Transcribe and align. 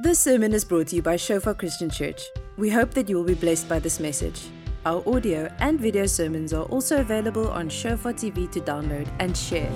This 0.00 0.20
sermon 0.20 0.52
is 0.52 0.64
brought 0.64 0.86
to 0.88 0.96
you 0.96 1.02
by 1.02 1.16
Shofar 1.16 1.54
Christian 1.54 1.90
Church. 1.90 2.22
We 2.56 2.70
hope 2.70 2.92
that 2.92 3.08
you 3.08 3.16
will 3.16 3.24
be 3.24 3.34
blessed 3.34 3.68
by 3.68 3.80
this 3.80 3.98
message. 3.98 4.42
Our 4.86 5.02
audio 5.12 5.52
and 5.58 5.80
video 5.80 6.06
sermons 6.06 6.52
are 6.52 6.62
also 6.66 7.00
available 7.00 7.48
on 7.50 7.68
Shofar 7.68 8.12
TV 8.12 8.48
to 8.52 8.60
download 8.60 9.08
and 9.18 9.36
share. 9.36 9.68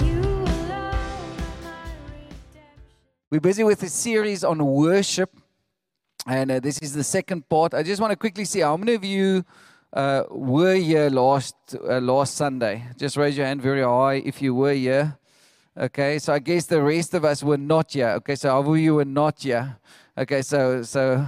We're 3.33 3.41
busy 3.41 3.65
with 3.65 3.83
a 3.83 3.89
series 3.89 4.45
on 4.45 4.65
worship, 4.65 5.37
and 6.25 6.53
uh, 6.53 6.61
this 6.61 6.79
is 6.79 6.93
the 6.93 7.03
second 7.03 7.49
part. 7.49 7.75
I 7.75 7.83
just 7.83 8.01
want 8.01 8.13
to 8.13 8.17
quickly 8.17 8.45
see 8.45 8.61
how 8.61 8.77
many 8.77 8.95
of 8.95 9.05
you 9.05 9.45
uh, 9.93 10.23
were 10.31 10.77
here 10.77 11.11
last 11.11 11.57
uh, 11.75 11.99
last 11.99 12.37
Sunday. 12.37 12.85
Just 12.97 13.17
raise 13.17 13.37
your 13.37 13.47
hand 13.47 13.61
very 13.61 13.83
high 13.83 14.23
if 14.25 14.41
you 14.41 14.55
were 14.55 14.73
here. 14.73 15.19
Okay, 15.77 16.21
so 16.21 16.33
I 16.35 16.39
guess 16.39 16.67
the 16.67 16.81
rest 16.81 17.13
of 17.13 17.25
us 17.25 17.43
were 17.43 17.59
not 17.59 17.93
here. 17.93 18.11
Okay, 18.19 18.37
so 18.37 18.51
how 18.51 18.61
of 18.61 18.79
you 18.79 18.95
were 18.95 19.05
not 19.05 19.43
here? 19.43 19.79
Okay, 20.15 20.43
so 20.43 20.83
so 20.83 21.27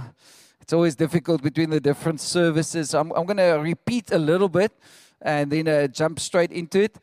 it's 0.61 0.71
always 0.71 0.95
difficult 0.95 1.41
between 1.41 1.71
the 1.71 1.79
different 1.79 2.21
services. 2.21 2.93
I'm 2.93 3.11
I'm 3.13 3.25
going 3.25 3.37
to 3.37 3.57
repeat 3.59 4.11
a 4.11 4.19
little 4.19 4.47
bit 4.47 4.71
and 5.19 5.51
then 5.51 5.67
uh, 5.67 5.87
jump 5.87 6.19
straight 6.19 6.51
into 6.51 6.81
it 6.81 6.99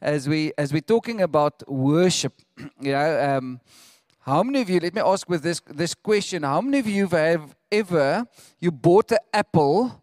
as 0.00 0.26
we 0.26 0.52
as 0.56 0.72
we're 0.72 0.80
talking 0.80 1.20
about 1.20 1.62
worship. 1.68 2.32
you 2.80 2.92
know, 2.92 3.36
um, 3.36 3.60
how 4.20 4.42
many 4.42 4.62
of 4.62 4.70
you? 4.70 4.80
Let 4.80 4.94
me 4.94 5.02
ask 5.02 5.28
with 5.28 5.42
this 5.42 5.60
this 5.68 5.92
question: 5.92 6.42
How 6.42 6.62
many 6.62 6.78
of 6.78 6.86
you 6.86 7.06
have 7.08 7.54
ever 7.70 8.26
you 8.58 8.72
bought 8.72 9.12
an 9.12 9.18
apple 9.34 10.02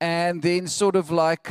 and 0.00 0.42
then 0.42 0.66
sort 0.66 0.96
of 0.96 1.12
like 1.12 1.48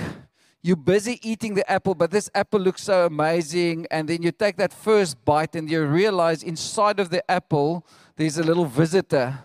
you're 0.62 0.76
busy 0.76 1.20
eating 1.24 1.56
the 1.56 1.70
apple, 1.72 1.96
but 1.96 2.12
this 2.12 2.30
apple 2.36 2.60
looks 2.60 2.84
so 2.84 3.06
amazing. 3.06 3.88
And 3.90 4.08
then 4.08 4.22
you 4.22 4.32
take 4.32 4.58
that 4.58 4.74
first 4.74 5.24
bite 5.26 5.56
and 5.56 5.70
you 5.72 5.84
realize 5.86 6.44
inside 6.44 7.00
of 7.00 7.10
the 7.10 7.24
apple, 7.32 7.86
there's 8.22 8.38
a 8.38 8.44
little 8.44 8.66
visitor 8.66 9.40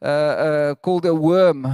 uh, 0.00 0.04
uh, 0.04 0.74
called 0.76 1.04
a 1.04 1.14
worm. 1.14 1.66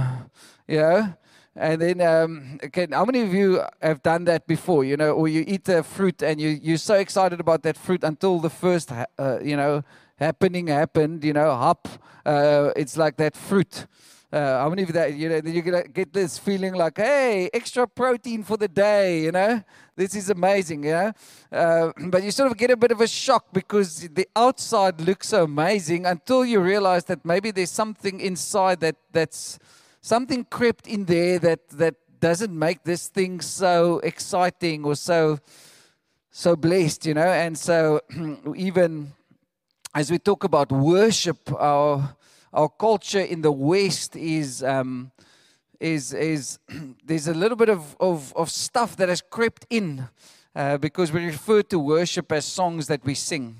You 0.67 0.77
know? 0.77 1.13
And 1.55 1.81
then, 1.81 2.01
um, 2.01 2.59
okay, 2.65 2.85
how 2.91 3.05
many 3.05 3.21
of 3.21 3.33
you 3.33 3.63
have 3.81 4.03
done 4.03 4.25
that 4.25 4.45
before? 4.45 4.83
You 4.83 4.97
know, 4.97 5.11
or 5.11 5.29
you 5.29 5.45
eat 5.47 5.69
a 5.69 5.83
fruit 5.83 6.21
and 6.21 6.39
you, 6.39 6.49
you're 6.49 6.77
so 6.77 6.95
excited 6.95 7.39
about 7.39 7.63
that 7.63 7.77
fruit 7.77 8.03
until 8.03 8.39
the 8.39 8.49
first, 8.49 8.91
uh, 8.91 9.39
you 9.41 9.55
know, 9.55 9.83
happening 10.17 10.67
happened, 10.67 11.23
you 11.23 11.31
know, 11.31 11.49
hop. 11.55 11.87
Uh, 12.25 12.71
it's 12.75 12.97
like 12.97 13.15
that 13.17 13.37
fruit. 13.37 13.85
Uh, 14.31 14.59
how 14.59 14.69
many 14.69 14.83
of 14.83 14.93
that, 14.93 15.15
you 15.15 15.27
know, 15.27 15.41
then 15.41 15.53
you 15.55 15.61
get 15.61 16.13
this 16.13 16.37
feeling 16.37 16.75
like, 16.75 16.97
hey, 16.97 17.49
extra 17.51 17.87
protein 17.87 18.43
for 18.43 18.57
the 18.57 18.67
day, 18.67 19.23
you 19.23 19.31
know? 19.31 19.63
This 19.95 20.13
is 20.13 20.29
amazing, 20.29 20.81
know? 20.81 21.11
Uh, 21.51 21.91
but 22.09 22.21
you 22.21 22.29
sort 22.29 22.51
of 22.51 22.57
get 22.57 22.69
a 22.69 22.77
bit 22.77 22.91
of 22.91 23.01
a 23.01 23.07
shock 23.07 23.45
because 23.51 24.07
the 24.09 24.27
outside 24.35 25.01
looks 25.01 25.29
so 25.29 25.45
amazing 25.45 26.05
until 26.05 26.45
you 26.45 26.59
realize 26.59 27.05
that 27.05 27.25
maybe 27.25 27.49
there's 27.49 27.71
something 27.71 28.19
inside 28.19 28.79
that 28.81 28.97
that's 29.11 29.57
something 30.01 30.45
crept 30.45 30.85
in 30.85 31.05
there 31.05 31.39
that 31.39 31.67
that 31.69 31.95
doesn't 32.19 32.57
make 32.57 32.83
this 32.83 33.07
thing 33.07 33.41
so 33.41 33.99
exciting 34.03 34.85
or 34.85 34.95
so 34.95 35.39
so 36.29 36.55
blessed, 36.55 37.07
you 37.07 37.15
know? 37.15 37.21
And 37.21 37.57
so 37.57 38.01
even 38.55 39.11
as 39.95 40.11
we 40.11 40.19
talk 40.19 40.43
about 40.43 40.71
worship, 40.71 41.51
our 41.59 42.15
our 42.53 42.69
culture 42.69 43.19
in 43.21 43.41
the 43.41 43.51
West 43.51 44.15
is 44.15 44.63
um, 44.63 45.11
is 45.79 46.13
is 46.13 46.59
there's 47.05 47.27
a 47.27 47.33
little 47.33 47.57
bit 47.57 47.69
of, 47.69 47.95
of, 47.99 48.33
of 48.35 48.49
stuff 48.49 48.95
that 48.97 49.09
has 49.09 49.21
crept 49.21 49.65
in 49.69 50.07
uh, 50.55 50.77
because 50.77 51.11
we 51.11 51.25
refer 51.25 51.61
to 51.63 51.79
worship 51.79 52.31
as 52.31 52.45
songs 52.45 52.87
that 52.87 53.03
we 53.05 53.13
sing. 53.13 53.59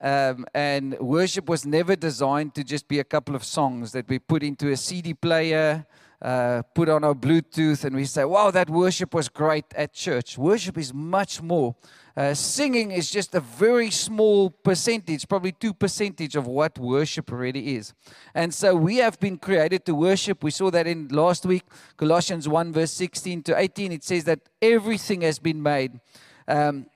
Um, 0.00 0.46
and 0.52 0.98
worship 0.98 1.48
was 1.48 1.64
never 1.64 1.94
designed 1.94 2.54
to 2.56 2.64
just 2.64 2.88
be 2.88 2.98
a 2.98 3.04
couple 3.04 3.36
of 3.36 3.44
songs 3.44 3.92
that 3.92 4.08
we 4.08 4.18
put 4.18 4.42
into 4.42 4.70
a 4.70 4.76
CD 4.76 5.14
player, 5.14 5.86
uh, 6.22 6.62
put 6.74 6.88
on 6.88 7.04
our 7.04 7.14
Bluetooth, 7.14 7.84
and 7.84 7.96
we 7.96 8.04
say, 8.04 8.24
wow, 8.24 8.50
that 8.50 8.70
worship 8.70 9.12
was 9.12 9.28
great 9.28 9.66
at 9.74 9.92
church. 9.92 10.38
Worship 10.38 10.78
is 10.78 10.94
much 10.94 11.42
more 11.42 11.74
uh, 12.16 12.34
singing 12.34 12.90
is 12.90 13.10
just 13.10 13.34
a 13.34 13.40
very 13.40 13.90
small 13.90 14.50
percentage, 14.50 15.26
probably 15.26 15.52
two 15.52 15.72
percentage 15.72 16.36
of 16.36 16.46
what 16.46 16.78
worship 16.78 17.30
really 17.30 17.76
is. 17.76 17.94
And 18.34 18.52
so 18.52 18.74
we 18.74 18.96
have 18.96 19.18
been 19.18 19.38
created 19.38 19.86
to 19.86 19.94
worship. 19.94 20.44
We 20.44 20.50
saw 20.50 20.70
that 20.70 20.86
in 20.86 21.08
last 21.08 21.46
week, 21.46 21.64
Colossians 21.96 22.46
1, 22.46 22.72
verse 22.72 22.92
16 22.92 23.42
to 23.44 23.58
18. 23.58 23.92
It 23.92 24.04
says 24.04 24.24
that 24.24 24.40
everything 24.60 25.22
has 25.22 25.38
been 25.38 25.62
made 25.62 26.00
um, 26.46 26.86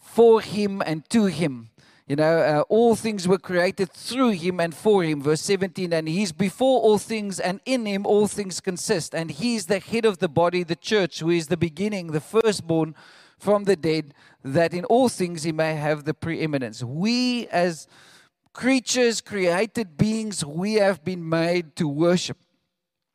for 0.00 0.40
Him 0.40 0.80
and 0.86 1.08
to 1.10 1.24
Him. 1.24 1.70
You 2.10 2.16
know, 2.16 2.40
uh, 2.40 2.62
all 2.68 2.96
things 2.96 3.28
were 3.28 3.38
created 3.38 3.92
through 3.92 4.30
him 4.30 4.58
and 4.58 4.74
for 4.74 5.04
him. 5.04 5.22
Verse 5.22 5.42
17, 5.42 5.92
and 5.92 6.08
he's 6.08 6.32
before 6.32 6.80
all 6.80 6.98
things, 6.98 7.38
and 7.38 7.60
in 7.64 7.86
him 7.86 8.04
all 8.04 8.26
things 8.26 8.58
consist. 8.58 9.14
And 9.14 9.30
he's 9.30 9.66
the 9.66 9.78
head 9.78 10.04
of 10.04 10.18
the 10.18 10.28
body, 10.28 10.64
the 10.64 10.74
church, 10.74 11.20
who 11.20 11.30
is 11.30 11.46
the 11.46 11.56
beginning, 11.56 12.08
the 12.08 12.20
firstborn 12.20 12.96
from 13.38 13.62
the 13.62 13.76
dead, 13.76 14.12
that 14.42 14.74
in 14.74 14.84
all 14.86 15.08
things 15.08 15.44
he 15.44 15.52
may 15.52 15.76
have 15.76 16.02
the 16.02 16.12
preeminence. 16.12 16.82
We, 16.82 17.46
as 17.46 17.86
creatures, 18.52 19.20
created 19.20 19.96
beings, 19.96 20.44
we 20.44 20.74
have 20.74 21.04
been 21.04 21.28
made 21.28 21.76
to 21.76 21.86
worship. 21.86 22.38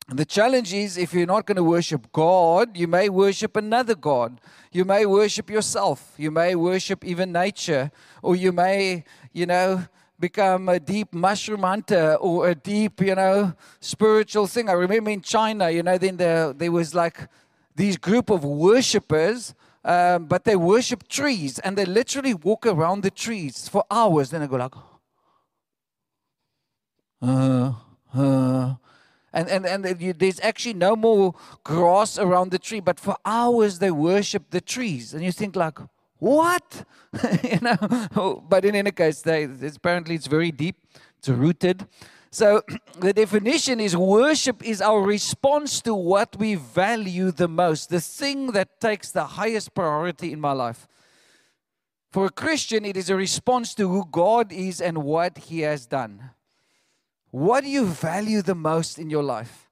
The 0.07 0.25
challenge 0.25 0.71
is 0.73 0.97
if 0.97 1.13
you're 1.13 1.25
not 1.25 1.47
going 1.47 1.55
to 1.55 1.63
worship 1.63 2.11
God, 2.11 2.77
you 2.77 2.87
may 2.87 3.09
worship 3.09 3.55
another 3.55 3.95
God. 3.95 4.39
You 4.71 4.85
may 4.85 5.05
worship 5.05 5.49
yourself. 5.49 6.13
You 6.17 6.29
may 6.29 6.53
worship 6.53 7.03
even 7.03 7.31
nature. 7.31 7.91
Or 8.21 8.35
you 8.35 8.51
may, 8.51 9.03
you 9.33 9.47
know, 9.47 9.85
become 10.19 10.69
a 10.69 10.79
deep 10.79 11.11
mushroom 11.11 11.63
hunter 11.63 12.15
or 12.15 12.49
a 12.49 12.55
deep, 12.55 13.01
you 13.01 13.15
know, 13.15 13.53
spiritual 13.79 14.45
thing. 14.45 14.69
I 14.69 14.73
remember 14.73 15.09
in 15.09 15.21
China, 15.21 15.71
you 15.71 15.81
know, 15.81 15.97
then 15.97 16.17
there, 16.17 16.53
there 16.53 16.71
was 16.71 16.93
like 16.93 17.27
these 17.75 17.97
group 17.97 18.29
of 18.29 18.43
worshippers 18.43 19.55
um, 19.85 20.25
but 20.25 20.45
they 20.45 20.55
worship 20.55 21.07
trees 21.07 21.59
and 21.59 21.77
they 21.77 21.85
literally 21.85 22.33
walk 22.33 22.65
around 22.65 23.03
the 23.03 23.11
trees 23.11 23.69
for 23.69 23.83
hours. 23.91 24.31
Then 24.31 24.41
they 24.41 24.47
go 24.47 24.57
like, 24.57 24.73
uh, 27.21 27.73
uh. 28.13 28.75
And, 29.35 29.49
and, 29.49 29.65
and 29.65 29.83
there's 30.17 30.39
actually 30.39 30.75
no 30.75 30.95
more 30.95 31.35
grass 31.65 32.17
around 32.17 32.51
the 32.51 32.57
tree, 32.57 32.79
but 32.79 33.01
for 33.01 33.17
hours 33.25 33.79
they 33.79 33.91
worship 33.91 34.49
the 34.51 34.61
trees. 34.61 35.13
And 35.13 35.25
you 35.25 35.33
think 35.33 35.57
like, 35.57 35.77
what? 36.19 36.85
you 37.43 37.59
know, 37.59 38.41
but 38.49 38.63
in 38.63 38.75
any 38.75 38.91
case, 38.91 39.21
they, 39.21 39.43
apparently 39.43 40.15
it's 40.15 40.27
very 40.27 40.51
deep, 40.51 40.77
it's 41.19 41.27
rooted. 41.27 41.85
So 42.31 42.61
the 42.99 43.11
definition 43.11 43.81
is 43.81 43.97
worship 43.97 44.63
is 44.63 44.81
our 44.81 45.01
response 45.01 45.81
to 45.81 45.93
what 45.93 46.37
we 46.37 46.55
value 46.55 47.31
the 47.31 47.49
most, 47.49 47.89
the 47.89 47.99
thing 47.99 48.53
that 48.53 48.79
takes 48.79 49.11
the 49.11 49.25
highest 49.25 49.73
priority 49.73 50.31
in 50.31 50.39
my 50.39 50.53
life. 50.53 50.87
For 52.09 52.27
a 52.27 52.29
Christian, 52.29 52.85
it 52.85 52.95
is 52.95 53.09
a 53.09 53.17
response 53.17 53.75
to 53.75 53.89
who 53.89 54.05
God 54.09 54.53
is 54.53 54.79
and 54.79 54.99
what 54.99 55.37
He 55.37 55.59
has 55.59 55.85
done. 55.85 56.29
What 57.35 57.65
do 57.65 57.69
you 57.69 57.85
value 57.85 58.41
the 58.41 58.55
most 58.55 58.97
in 58.97 59.09
your 59.09 59.21
life? 59.21 59.69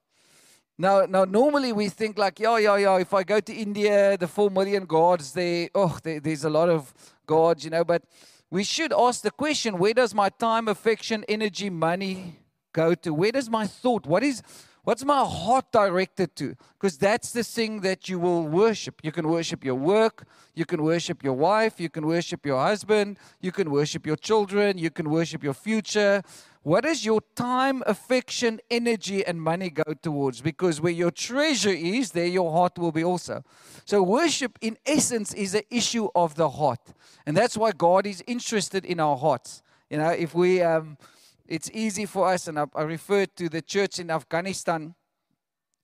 Now, 0.78 1.06
now 1.06 1.24
normally 1.24 1.72
we 1.72 1.88
think 1.88 2.18
like, 2.18 2.38
yeah, 2.42 2.58
yeah, 2.58 2.76
yeah, 2.76 2.98
if 2.98 3.14
I 3.14 3.24
go 3.24 3.40
to 3.40 3.54
India, 3.54 4.18
the 4.18 4.28
four 4.28 4.52
million 4.52 4.84
gods 4.84 5.32
there, 5.32 5.70
oh, 5.74 5.98
there, 6.04 6.20
there's 6.20 6.44
a 6.44 6.50
lot 6.50 6.68
of 6.68 6.94
gods, 7.26 7.64
you 7.64 7.70
know, 7.70 7.86
but 7.86 8.04
we 8.52 8.66
should 8.66 8.92
ask 8.92 9.22
the 9.22 9.32
question 9.32 9.78
where 9.78 9.94
does 9.94 10.14
my 10.14 10.28
time, 10.28 10.68
affection, 10.68 11.24
energy, 11.30 11.70
money, 11.70 12.36
go 12.74 12.96
to? 12.96 13.14
Where 13.14 13.32
does 13.32 13.50
my 13.50 13.66
thought, 13.66 14.06
what 14.06 14.24
is, 14.24 14.44
what's 14.84 15.06
my 15.06 15.24
heart 15.24 15.72
directed 15.72 16.36
to? 16.36 16.58
Because 16.74 16.98
that's 16.98 17.32
the 17.32 17.46
thing 17.46 17.80
that 17.80 18.10
you 18.10 18.20
will 18.20 18.44
worship. 18.44 19.00
You 19.04 19.14
can 19.14 19.30
worship 19.30 19.64
your 19.64 19.76
work, 19.76 20.26
you 20.54 20.66
can 20.66 20.84
worship 20.84 21.24
your 21.24 21.36
wife, 21.36 21.80
you 21.80 21.90
can 21.90 22.06
worship 22.06 22.46
your 22.46 22.62
husband, 22.62 23.18
you 23.40 23.54
can 23.54 23.72
worship 23.72 24.06
your 24.06 24.18
children, 24.18 24.78
you 24.78 24.90
can 24.90 25.10
worship 25.10 25.46
your 25.46 25.54
future. 25.54 26.24
What 26.64 26.86
does 26.86 27.04
your 27.04 27.20
time, 27.36 27.84
affection, 27.86 28.62
energy, 28.72 29.26
and 29.26 29.42
money 29.42 29.70
go 29.70 29.94
towards? 30.02 30.40
Because 30.40 30.80
where 30.80 30.94
your 30.94 31.12
treasure 31.12 31.70
is, 31.70 32.12
there 32.12 32.26
your 32.26 32.54
heart 32.54 32.80
will 32.80 32.94
be 32.94 33.04
also. 33.04 33.44
So, 33.84 34.02
worship 34.02 34.58
in 34.62 34.78
essence 34.86 35.34
is 35.34 35.56
an 35.56 35.64
issue 35.70 36.08
of 36.16 36.36
the 36.36 36.50
heart. 36.50 36.80
And 37.26 37.36
that's 37.36 37.58
why 37.58 37.72
God 37.74 38.08
is 38.08 38.24
interested 38.28 38.86
in 38.86 39.02
our 39.02 39.18
hearts. 39.18 39.62
You 39.90 39.98
know, 39.98 40.12
if 40.12 40.34
we, 40.34 40.62
um, 40.62 40.98
it's 41.46 41.70
easy 41.74 42.06
for 42.06 42.30
us, 42.30 42.48
and 42.48 42.58
I, 42.58 42.66
I 42.74 42.84
refer 42.84 43.26
to 43.26 43.50
the 43.50 43.62
church 43.62 44.00
in 44.00 44.10
Afghanistan. 44.10 44.96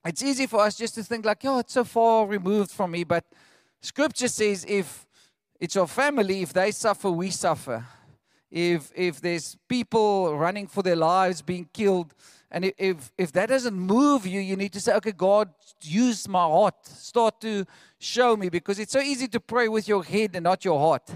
It's 0.05 0.23
easy 0.23 0.47
for 0.47 0.61
us 0.61 0.77
just 0.77 0.95
to 0.95 1.03
think 1.03 1.25
like, 1.25 1.43
oh, 1.43 1.59
it's 1.59 1.73
so 1.73 1.83
far 1.83 2.25
removed 2.25 2.71
from 2.71 2.91
me. 2.91 3.03
But 3.03 3.25
Scripture 3.81 4.29
says 4.29 4.65
if 4.65 5.05
it's 5.59 5.75
your 5.75 5.87
family, 5.87 6.41
if 6.41 6.53
they 6.53 6.71
suffer, 6.71 7.11
we 7.11 7.31
suffer. 7.31 7.85
If 8.51 8.91
if 8.95 9.21
there's 9.21 9.55
people 9.67 10.35
running 10.35 10.67
for 10.67 10.81
their 10.81 10.95
lives, 10.95 11.41
being 11.41 11.69
killed, 11.71 12.13
and 12.49 12.73
if 12.77 13.11
if 13.17 13.31
that 13.33 13.49
doesn't 13.49 13.75
move 13.75 14.25
you, 14.25 14.39
you 14.39 14.55
need 14.55 14.73
to 14.73 14.81
say, 14.81 14.93
okay, 14.95 15.11
God, 15.11 15.49
use 15.81 16.27
my 16.27 16.45
heart. 16.45 16.85
Start 16.85 17.39
to 17.41 17.65
show 17.99 18.35
me 18.35 18.49
because 18.49 18.79
it's 18.79 18.93
so 18.93 19.01
easy 19.01 19.27
to 19.27 19.39
pray 19.39 19.67
with 19.67 19.87
your 19.87 20.03
head 20.03 20.31
and 20.35 20.43
not 20.43 20.65
your 20.65 20.79
heart. 20.79 21.09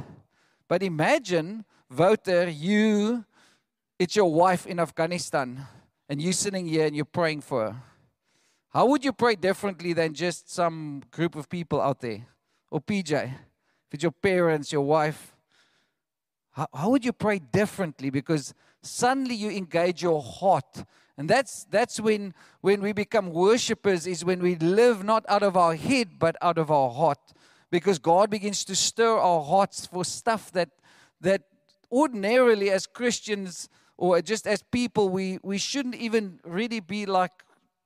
But 0.68 0.84
imagine, 0.84 1.66
voter, 1.90 2.50
you 2.50 3.26
it's 4.00 4.16
your 4.16 4.32
wife 4.32 4.66
in 4.68 4.80
Afghanistan 4.80 5.66
and 6.10 6.22
you're 6.22 6.34
sitting 6.34 6.68
here 6.68 6.86
and 6.86 6.96
you're 6.96 7.06
praying 7.06 7.42
for 7.42 7.72
her. 7.72 7.76
How 8.70 8.86
would 8.88 9.06
you 9.06 9.14
pray 9.14 9.36
differently 9.36 9.94
than 9.94 10.14
just 10.14 10.52
some 10.52 11.04
group 11.12 11.36
of 11.36 11.48
people 11.48 11.80
out 11.80 12.02
there? 12.02 12.26
Or 12.72 12.82
PJ, 12.82 13.12
if 13.14 13.94
it's 13.94 14.04
your 14.04 14.12
parents, 14.12 14.72
your 14.72 14.82
wife, 14.82 15.33
how, 16.54 16.68
how 16.74 16.90
would 16.90 17.04
you 17.04 17.14
pray 17.14 17.40
differently? 17.40 18.10
Because 18.10 18.54
suddenly 18.82 19.36
you 19.36 19.50
engage 19.50 20.02
your 20.02 20.22
heart. 20.22 20.86
And 21.18 21.30
that's 21.30 21.66
that's 21.66 22.00
when 22.00 22.34
when 22.62 22.82
we 22.82 22.94
become 22.94 23.32
worshippers 23.32 24.08
is 24.08 24.26
when 24.26 24.42
we 24.42 24.56
live 24.56 25.04
not 25.04 25.26
out 25.28 25.44
of 25.44 25.56
our 25.56 25.76
head 25.76 26.18
but 26.18 26.36
out 26.42 26.58
of 26.58 26.72
our 26.72 26.90
heart. 26.90 27.20
Because 27.70 28.00
God 28.00 28.30
begins 28.30 28.64
to 28.66 28.76
stir 28.76 29.18
our 29.18 29.44
hearts 29.44 29.86
for 29.86 30.06
stuff 30.06 30.52
that 30.54 30.70
that 31.22 31.44
ordinarily 31.92 32.70
as 32.72 32.88
Christians 32.88 33.70
or 33.98 34.22
just 34.22 34.48
as 34.48 34.64
people 34.64 35.10
we 35.10 35.40
we 35.44 35.58
shouldn't 35.58 35.96
even 35.96 36.40
really 36.44 36.80
be 36.80 37.06
like 37.06 37.44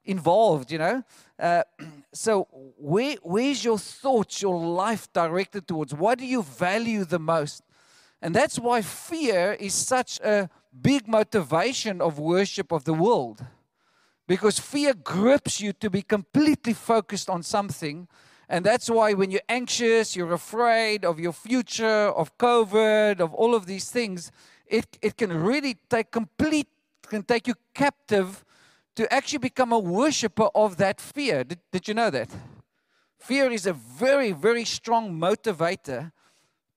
involved, 0.08 0.72
you 0.72 0.78
know. 0.78 1.04
Uh, 1.38 1.64
so, 2.14 2.48
where, 2.78 3.18
where's 3.22 3.64
your 3.64 3.78
thoughts, 3.78 4.42
your 4.42 4.58
life 4.60 5.12
directed 5.14 5.68
towards? 5.68 5.94
What 5.94 6.18
do 6.18 6.26
you 6.26 6.42
value 6.42 7.04
the 7.04 7.20
most? 7.20 7.62
And 8.22 8.34
that's 8.36 8.58
why 8.58 8.82
fear 8.82 9.54
is 9.60 9.74
such 9.74 10.20
a 10.22 10.50
big 10.82 11.08
motivation 11.08 12.02
of 12.02 12.20
worship 12.20 12.72
of 12.72 12.84
the 12.84 12.94
world. 12.94 13.46
Because 14.28 14.60
fear 14.60 14.94
grips 14.94 15.62
you 15.62 15.72
to 15.74 15.90
be 15.90 16.02
completely 16.02 16.74
focused 16.74 17.30
on 17.30 17.44
something. 17.44 18.08
And 18.50 18.66
that's 18.66 18.90
why 18.90 19.14
when 19.14 19.32
you're 19.32 19.42
anxious, 19.48 20.16
you're 20.16 20.34
afraid 20.34 21.06
of 21.06 21.20
your 21.20 21.32
future, 21.32 21.86
of 22.10 22.38
COVID, 22.38 23.20
of 23.20 23.34
all 23.34 23.56
of 23.56 23.66
these 23.66 23.90
things, 23.90 24.32
it, 24.66 24.98
it 25.02 25.18
can 25.18 25.32
really 25.44 25.78
take 25.90 26.12
complete, 26.12 26.68
can 27.04 27.24
take 27.24 27.48
you 27.48 27.54
captive 27.74 28.44
to 28.96 29.12
actually 29.14 29.40
become 29.40 29.72
a 29.72 29.80
worshiper 29.80 30.50
of 30.56 30.78
that 30.78 31.00
fear. 31.00 31.44
Did, 31.44 31.60
did 31.72 31.88
you 31.88 31.94
know 31.94 32.10
that? 32.10 32.30
Fear 33.20 33.52
is 33.52 33.66
a 33.66 33.74
very, 33.74 34.32
very 34.32 34.66
strong 34.66 35.12
motivator 35.14 36.12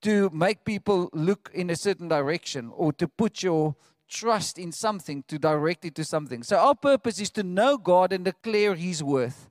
to 0.03 0.31
make 0.31 0.65
people 0.65 1.11
look 1.13 1.51
in 1.53 1.71
a 1.71 1.77
certain 1.77 2.09
direction 2.09 2.71
or 2.75 2.93
to 2.95 3.07
put 3.07 3.43
your 3.43 3.77
trust 4.09 4.59
in 4.59 4.73
something, 4.73 5.23
to 5.29 5.39
direct 5.39 5.85
it 5.85 5.95
to 5.95 6.05
something. 6.05 6.43
So, 6.43 6.59
our 6.59 6.75
purpose 6.75 7.21
is 7.21 7.31
to 7.31 7.43
know 7.43 7.79
God 7.79 8.13
and 8.13 8.25
declare 8.25 8.75
His 8.75 9.03
worth. 9.03 9.49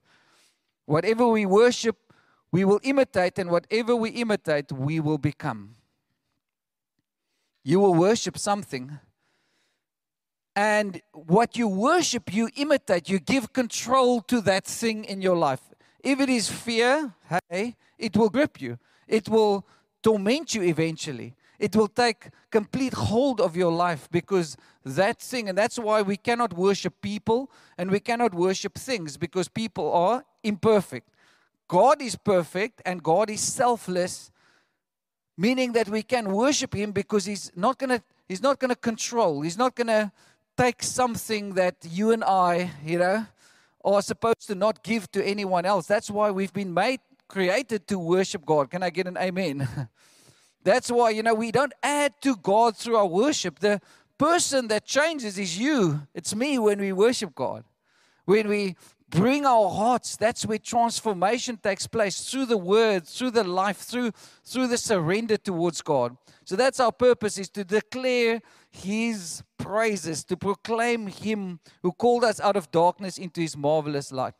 Whatever 0.86 1.26
we 1.28 1.46
worship, 1.46 1.96
we 2.52 2.64
will 2.64 2.80
imitate, 2.82 3.38
and 3.38 3.50
whatever 3.50 3.94
we 3.94 4.10
imitate, 4.10 4.72
we 4.72 5.00
will 5.00 5.18
become. 5.18 5.76
You 7.62 7.80
will 7.80 7.94
worship 7.94 8.36
something 8.36 8.98
and 10.56 11.00
what 11.12 11.56
you 11.56 11.68
worship, 11.68 12.34
you 12.34 12.50
imitate, 12.56 13.08
you 13.08 13.18
give 13.18 13.52
control 13.52 14.20
to 14.22 14.40
that 14.42 14.64
thing 14.64 15.04
in 15.04 15.22
your 15.22 15.36
life. 15.36 15.60
If 16.02 16.20
it 16.20 16.28
is 16.28 16.48
fear, 16.48 17.14
hey, 17.48 17.76
it 17.98 18.16
will 18.16 18.30
grip 18.30 18.60
you, 18.60 18.78
it 19.06 19.28
will 19.28 19.66
torment 20.02 20.54
you 20.54 20.62
eventually. 20.62 21.34
It 21.58 21.76
will 21.76 21.88
take 21.88 22.28
complete 22.50 22.94
hold 22.94 23.40
of 23.40 23.54
your 23.54 23.70
life 23.70 24.08
because 24.10 24.56
that 24.84 25.20
thing, 25.20 25.48
and 25.48 25.58
that's 25.58 25.78
why 25.78 26.00
we 26.00 26.16
cannot 26.16 26.54
worship 26.54 27.00
people 27.02 27.50
and 27.76 27.90
we 27.90 28.00
cannot 28.00 28.34
worship 28.34 28.78
things 28.78 29.18
because 29.18 29.48
people 29.48 29.92
are 29.92 30.24
imperfect. 30.42 31.08
God 31.68 32.00
is 32.00 32.16
perfect 32.16 32.80
and 32.86 33.02
God 33.02 33.28
is 33.30 33.40
selfless, 33.40 34.30
meaning 35.36 35.72
that 35.72 35.88
we 35.88 36.02
can 36.02 36.32
worship 36.32 36.74
Him 36.74 36.92
because 36.92 37.26
He's 37.26 37.52
not 37.54 37.78
gonna 37.78 38.02
He's 38.26 38.42
not 38.42 38.58
gonna 38.58 38.76
control. 38.76 39.42
He's 39.42 39.58
not 39.58 39.74
gonna 39.74 40.12
take 40.56 40.82
something 40.82 41.54
that 41.54 41.76
you 41.82 42.12
and 42.12 42.24
I, 42.24 42.70
you 42.84 42.98
know, 42.98 43.26
are 43.84 44.02
supposed 44.02 44.46
to 44.46 44.54
not 44.54 44.82
give 44.82 45.10
to 45.12 45.24
anyone 45.24 45.64
else. 45.64 45.86
That's 45.86 46.10
why 46.10 46.30
we've 46.30 46.52
been 46.52 46.72
made, 46.72 47.00
created 47.30 47.86
to 47.88 47.98
worship 47.98 48.44
God. 48.44 48.70
Can 48.70 48.82
I 48.82 48.90
get 48.90 49.06
an 49.06 49.16
amen? 49.16 49.66
That's 50.64 50.90
why, 50.90 51.10
you 51.10 51.22
know, 51.22 51.34
we 51.34 51.50
don't 51.50 51.72
add 51.82 52.20
to 52.20 52.36
God 52.36 52.76
through 52.76 52.96
our 52.96 53.06
worship. 53.06 53.60
The 53.60 53.80
person 54.18 54.68
that 54.68 54.84
changes 54.84 55.38
is 55.38 55.58
you. 55.58 56.06
It's 56.12 56.34
me 56.34 56.58
when 56.58 56.78
we 56.80 56.92
worship 56.92 57.34
God. 57.34 57.64
When 58.26 58.48
we 58.48 58.76
bring 59.08 59.46
our 59.46 59.70
hearts, 59.70 60.16
that's 60.16 60.44
where 60.44 60.58
transformation 60.58 61.56
takes 61.56 61.86
place 61.86 62.30
through 62.30 62.46
the 62.46 62.58
word, 62.58 63.06
through 63.06 63.30
the 63.30 63.44
life, 63.44 63.78
through, 63.78 64.12
through 64.44 64.68
the 64.68 64.78
surrender 64.78 65.36
towards 65.36 65.80
God. 65.82 66.16
So 66.44 66.56
that's 66.56 66.80
our 66.80 66.92
purpose 66.92 67.38
is 67.38 67.48
to 67.50 67.64
declare 67.64 68.40
his 68.70 69.42
praises, 69.56 70.24
to 70.24 70.36
proclaim 70.36 71.06
him 71.06 71.60
who 71.82 71.92
called 71.92 72.24
us 72.24 72.40
out 72.40 72.56
of 72.56 72.70
darkness 72.70 73.18
into 73.18 73.40
his 73.40 73.56
marvelous 73.56 74.12
light. 74.12 74.34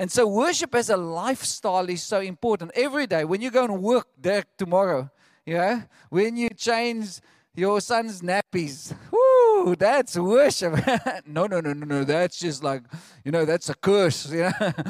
And 0.00 0.10
so 0.10 0.26
worship 0.26 0.74
as 0.74 0.88
a 0.88 0.96
lifestyle 0.96 1.86
is 1.90 2.02
so 2.02 2.22
important. 2.22 2.70
Every 2.74 3.06
day, 3.06 3.22
when 3.26 3.42
you 3.42 3.50
go 3.50 3.64
and 3.64 3.82
work 3.82 4.06
there 4.18 4.44
tomorrow, 4.56 5.10
you 5.44 5.58
know, 5.58 5.82
when 6.08 6.38
you 6.38 6.48
change 6.48 7.20
your 7.54 7.82
son's 7.82 8.22
nappies, 8.22 8.94
whoo, 9.12 9.76
that's 9.76 10.16
worship. 10.16 10.72
no, 11.26 11.44
no, 11.44 11.60
no, 11.60 11.74
no, 11.74 11.84
no. 11.84 12.04
That's 12.04 12.38
just 12.38 12.64
like, 12.64 12.82
you 13.26 13.30
know, 13.30 13.44
that's 13.44 13.68
a 13.68 13.74
curse. 13.74 14.32
You 14.32 14.50
know? 14.58 14.72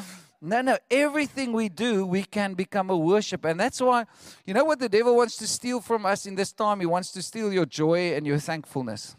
No, 0.42 0.62
no. 0.62 0.78
Everything 0.90 1.52
we 1.52 1.68
do, 1.68 2.06
we 2.06 2.22
can 2.22 2.54
become 2.54 2.88
a 2.88 2.96
worship. 2.96 3.44
And 3.44 3.60
that's 3.60 3.78
why, 3.78 4.06
you 4.46 4.54
know 4.54 4.64
what 4.64 4.78
the 4.78 4.88
devil 4.88 5.14
wants 5.14 5.36
to 5.36 5.46
steal 5.46 5.82
from 5.82 6.06
us 6.06 6.24
in 6.24 6.34
this 6.34 6.50
time? 6.50 6.80
He 6.80 6.86
wants 6.86 7.12
to 7.12 7.20
steal 7.20 7.52
your 7.52 7.66
joy 7.66 8.14
and 8.14 8.26
your 8.26 8.38
thankfulness. 8.38 9.16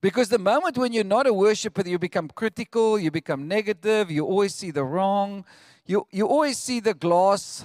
Because 0.00 0.30
the 0.30 0.38
moment 0.38 0.78
when 0.78 0.92
you're 0.92 1.04
not 1.04 1.26
a 1.26 1.32
worshiper, 1.32 1.86
you 1.86 1.98
become 1.98 2.28
critical, 2.28 2.98
you 2.98 3.10
become 3.10 3.46
negative, 3.46 4.10
you 4.10 4.24
always 4.24 4.54
see 4.54 4.70
the 4.70 4.84
wrong, 4.84 5.44
you, 5.84 6.06
you 6.10 6.26
always 6.26 6.58
see 6.58 6.80
the 6.80 6.94
glass 6.94 7.64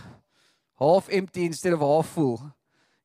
half 0.78 1.08
empty 1.10 1.46
instead 1.46 1.72
of 1.72 1.80
half 1.80 2.08
full. 2.08 2.54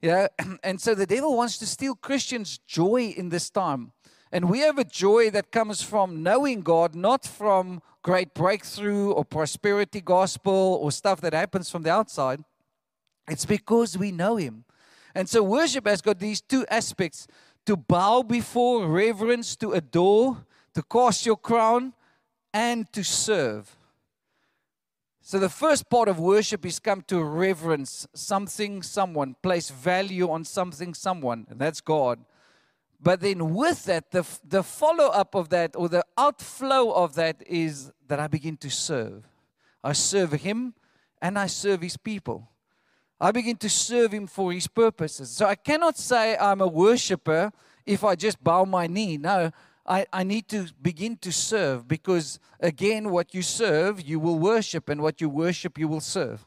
Yeah, 0.03 0.29
and 0.65 0.81
so 0.81 0.95
the 0.95 1.07
devil 1.07 1.37
wants 1.37 1.59
to 1.59 1.67
steal 1.67 1.95
Christians' 1.95 2.59
joy 2.67 3.15
in 3.17 3.29
this 3.29 3.51
time. 3.51 3.93
And 4.33 4.49
we 4.49 4.61
have 4.61 4.79
a 4.79 4.85
joy 4.85 5.31
that 5.31 5.51
comes 5.51 5.83
from 5.83 6.23
knowing 6.23 6.63
God, 6.63 6.95
not 6.95 7.25
from 7.25 7.83
great 8.03 8.33
breakthrough 8.33 9.11
or 9.11 9.25
prosperity 9.25 10.01
gospel 10.01 10.79
or 10.81 10.91
stuff 10.93 11.21
that 11.21 11.35
happens 11.35 11.69
from 11.69 11.83
the 11.83 11.91
outside. 11.91 12.43
It's 13.29 13.45
because 13.45 13.99
we 13.99 14.11
know 14.11 14.37
Him. 14.37 14.65
And 15.15 15.29
so 15.29 15.43
worship 15.43 15.87
has 15.87 16.01
got 16.01 16.19
these 16.19 16.41
two 16.41 16.65
aspects 16.71 17.27
to 17.67 17.77
bow 17.77 18.23
before, 18.23 18.87
reverence, 18.87 19.57
to 19.57 19.73
adore, 19.73 20.45
to 20.75 20.83
cast 20.83 21.27
your 21.27 21.37
crown, 21.37 21.93
and 22.53 22.91
to 22.93 23.03
serve. 23.05 23.77
So, 25.23 25.39
the 25.39 25.49
first 25.49 25.89
part 25.89 26.09
of 26.09 26.19
worship 26.19 26.67
is 26.67 26.79
come 26.79 27.03
to 27.03 27.23
reverence 27.23 28.07
something, 28.15 28.83
someone, 28.83 29.37
place 29.43 29.71
value 29.71 30.29
on 30.31 30.45
something, 30.45 30.95
someone, 30.95 31.47
and 31.49 31.61
that's 31.61 31.81
God. 31.81 32.19
But 33.03 33.21
then 33.21 33.55
with 33.55 33.85
that, 33.85 34.11
the, 34.11 34.27
the 34.45 34.63
follow 34.63 35.07
up 35.07 35.35
of 35.35 35.49
that 35.51 35.75
or 35.75 35.89
the 35.89 36.05
outflow 36.19 36.91
of 36.91 37.15
that 37.15 37.43
is 37.47 37.91
that 38.09 38.21
I 38.21 38.27
begin 38.27 38.57
to 38.59 38.71
serve. 38.71 39.27
I 39.83 39.93
serve 39.93 40.33
Him 40.33 40.75
and 41.23 41.39
I 41.39 41.47
serve 41.47 41.81
His 41.81 41.97
people. 41.97 42.49
I 43.21 43.33
begin 43.33 43.57
to 43.57 43.69
serve 43.69 44.13
Him 44.13 44.27
for 44.27 44.53
His 44.53 44.67
purposes. 44.67 45.31
So 45.31 45.47
I 45.47 45.55
cannot 45.55 45.99
say 45.99 46.37
I'm 46.37 46.61
a 46.61 46.67
worshiper 46.67 47.53
if 47.85 48.03
I 48.05 48.15
just 48.15 48.43
bow 48.43 48.65
my 48.65 48.87
knee. 48.87 49.19
No, 49.19 49.51
I, 49.87 50.07
I 50.13 50.23
need 50.23 50.49
to 50.49 50.69
begin 50.81 51.17
to 51.19 51.33
serve 51.33 51.87
because, 51.87 52.39
again, 52.61 53.11
what 53.11 53.35
you 53.35 53.43
serve, 53.43 54.01
you 54.01 54.21
will 54.21 54.39
worship, 54.39 54.89
and 54.89 55.03
what 55.03 55.21
you 55.21 55.29
worship, 55.29 55.79
you 55.79 55.89
will 55.89 56.01
serve. 56.01 56.47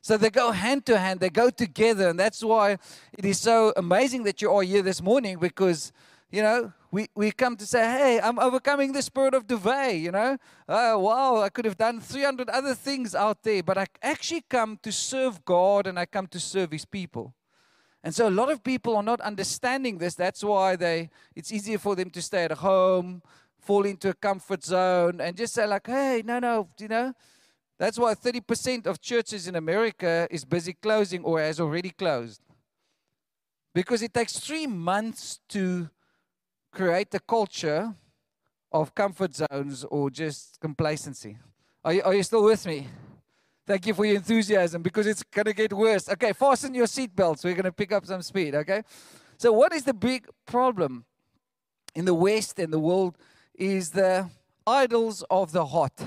So 0.00 0.16
they 0.16 0.30
go 0.30 0.50
hand 0.50 0.84
to 0.86 0.98
hand, 0.98 1.20
they 1.20 1.30
go 1.30 1.50
together. 1.50 2.08
And 2.08 2.18
that's 2.18 2.42
why 2.42 2.78
it 3.16 3.24
is 3.24 3.38
so 3.38 3.72
amazing 3.76 4.24
that 4.24 4.42
you 4.42 4.50
are 4.50 4.62
here 4.62 4.82
this 4.82 5.00
morning 5.00 5.38
because, 5.38 5.92
you 6.30 6.42
know, 6.42 6.72
we, 6.92 7.08
we 7.14 7.32
come 7.32 7.56
to 7.56 7.66
say, 7.66 7.80
hey, 7.80 8.20
I'm 8.22 8.38
overcoming 8.38 8.92
the 8.92 9.00
spirit 9.00 9.32
of 9.32 9.46
Duvet, 9.46 9.98
you 9.98 10.10
know. 10.10 10.36
Oh, 10.68 10.98
wow, 10.98 11.40
I 11.40 11.48
could 11.48 11.64
have 11.64 11.78
done 11.78 12.00
300 12.00 12.50
other 12.50 12.74
things 12.74 13.14
out 13.14 13.42
there, 13.42 13.62
but 13.62 13.78
I 13.78 13.86
actually 14.02 14.42
come 14.42 14.78
to 14.82 14.92
serve 14.92 15.42
God 15.46 15.86
and 15.86 15.98
I 15.98 16.04
come 16.04 16.26
to 16.26 16.38
serve 16.38 16.70
His 16.70 16.84
people. 16.84 17.34
And 18.04 18.14
so 18.14 18.28
a 18.28 18.30
lot 18.30 18.50
of 18.50 18.62
people 18.62 18.94
are 18.94 19.02
not 19.02 19.22
understanding 19.22 19.96
this. 19.96 20.14
That's 20.14 20.44
why 20.44 20.76
they 20.76 21.08
it's 21.34 21.50
easier 21.50 21.78
for 21.78 21.96
them 21.96 22.10
to 22.10 22.20
stay 22.20 22.44
at 22.44 22.52
home, 22.52 23.22
fall 23.58 23.86
into 23.86 24.10
a 24.10 24.14
comfort 24.14 24.62
zone, 24.62 25.18
and 25.18 25.34
just 25.34 25.54
say, 25.54 25.66
like, 25.66 25.86
hey, 25.86 26.22
no, 26.26 26.40
no, 26.40 26.68
you 26.78 26.88
know, 26.88 27.14
that's 27.78 27.98
why 27.98 28.14
30% 28.14 28.86
of 28.86 29.00
churches 29.00 29.48
in 29.48 29.56
America 29.56 30.28
is 30.30 30.44
busy 30.44 30.74
closing 30.74 31.24
or 31.24 31.40
has 31.40 31.58
already 31.58 31.90
closed. 31.90 32.42
Because 33.74 34.02
it 34.02 34.12
takes 34.12 34.38
three 34.38 34.66
months 34.66 35.40
to 35.48 35.88
create 36.72 37.14
a 37.14 37.20
culture 37.20 37.94
of 38.72 38.94
comfort 38.94 39.34
zones 39.34 39.84
or 39.84 40.10
just 40.10 40.58
complacency. 40.60 41.38
Are 41.84 41.92
you, 41.92 42.02
are 42.02 42.14
you 42.14 42.22
still 42.22 42.44
with 42.44 42.66
me? 42.66 42.88
Thank 43.66 43.86
you 43.86 43.94
for 43.94 44.04
your 44.04 44.16
enthusiasm 44.16 44.82
because 44.82 45.06
it's 45.06 45.22
going 45.22 45.44
to 45.44 45.52
get 45.52 45.72
worse. 45.72 46.08
Okay, 46.08 46.32
fasten 46.32 46.74
your 46.74 46.86
seatbelts. 46.86 47.44
We're 47.44 47.54
going 47.54 47.64
to 47.64 47.72
pick 47.72 47.92
up 47.92 48.06
some 48.06 48.22
speed, 48.22 48.54
okay? 48.54 48.82
So, 49.36 49.52
what 49.52 49.72
is 49.72 49.84
the 49.84 49.94
big 49.94 50.26
problem? 50.46 51.04
in 51.94 52.04
the 52.04 52.14
West 52.14 52.58
and 52.58 52.72
the 52.72 52.78
world 52.78 53.16
is 53.54 53.90
the 53.90 54.28
idols 54.66 55.24
of 55.30 55.52
the 55.52 55.66
heart. 55.66 56.00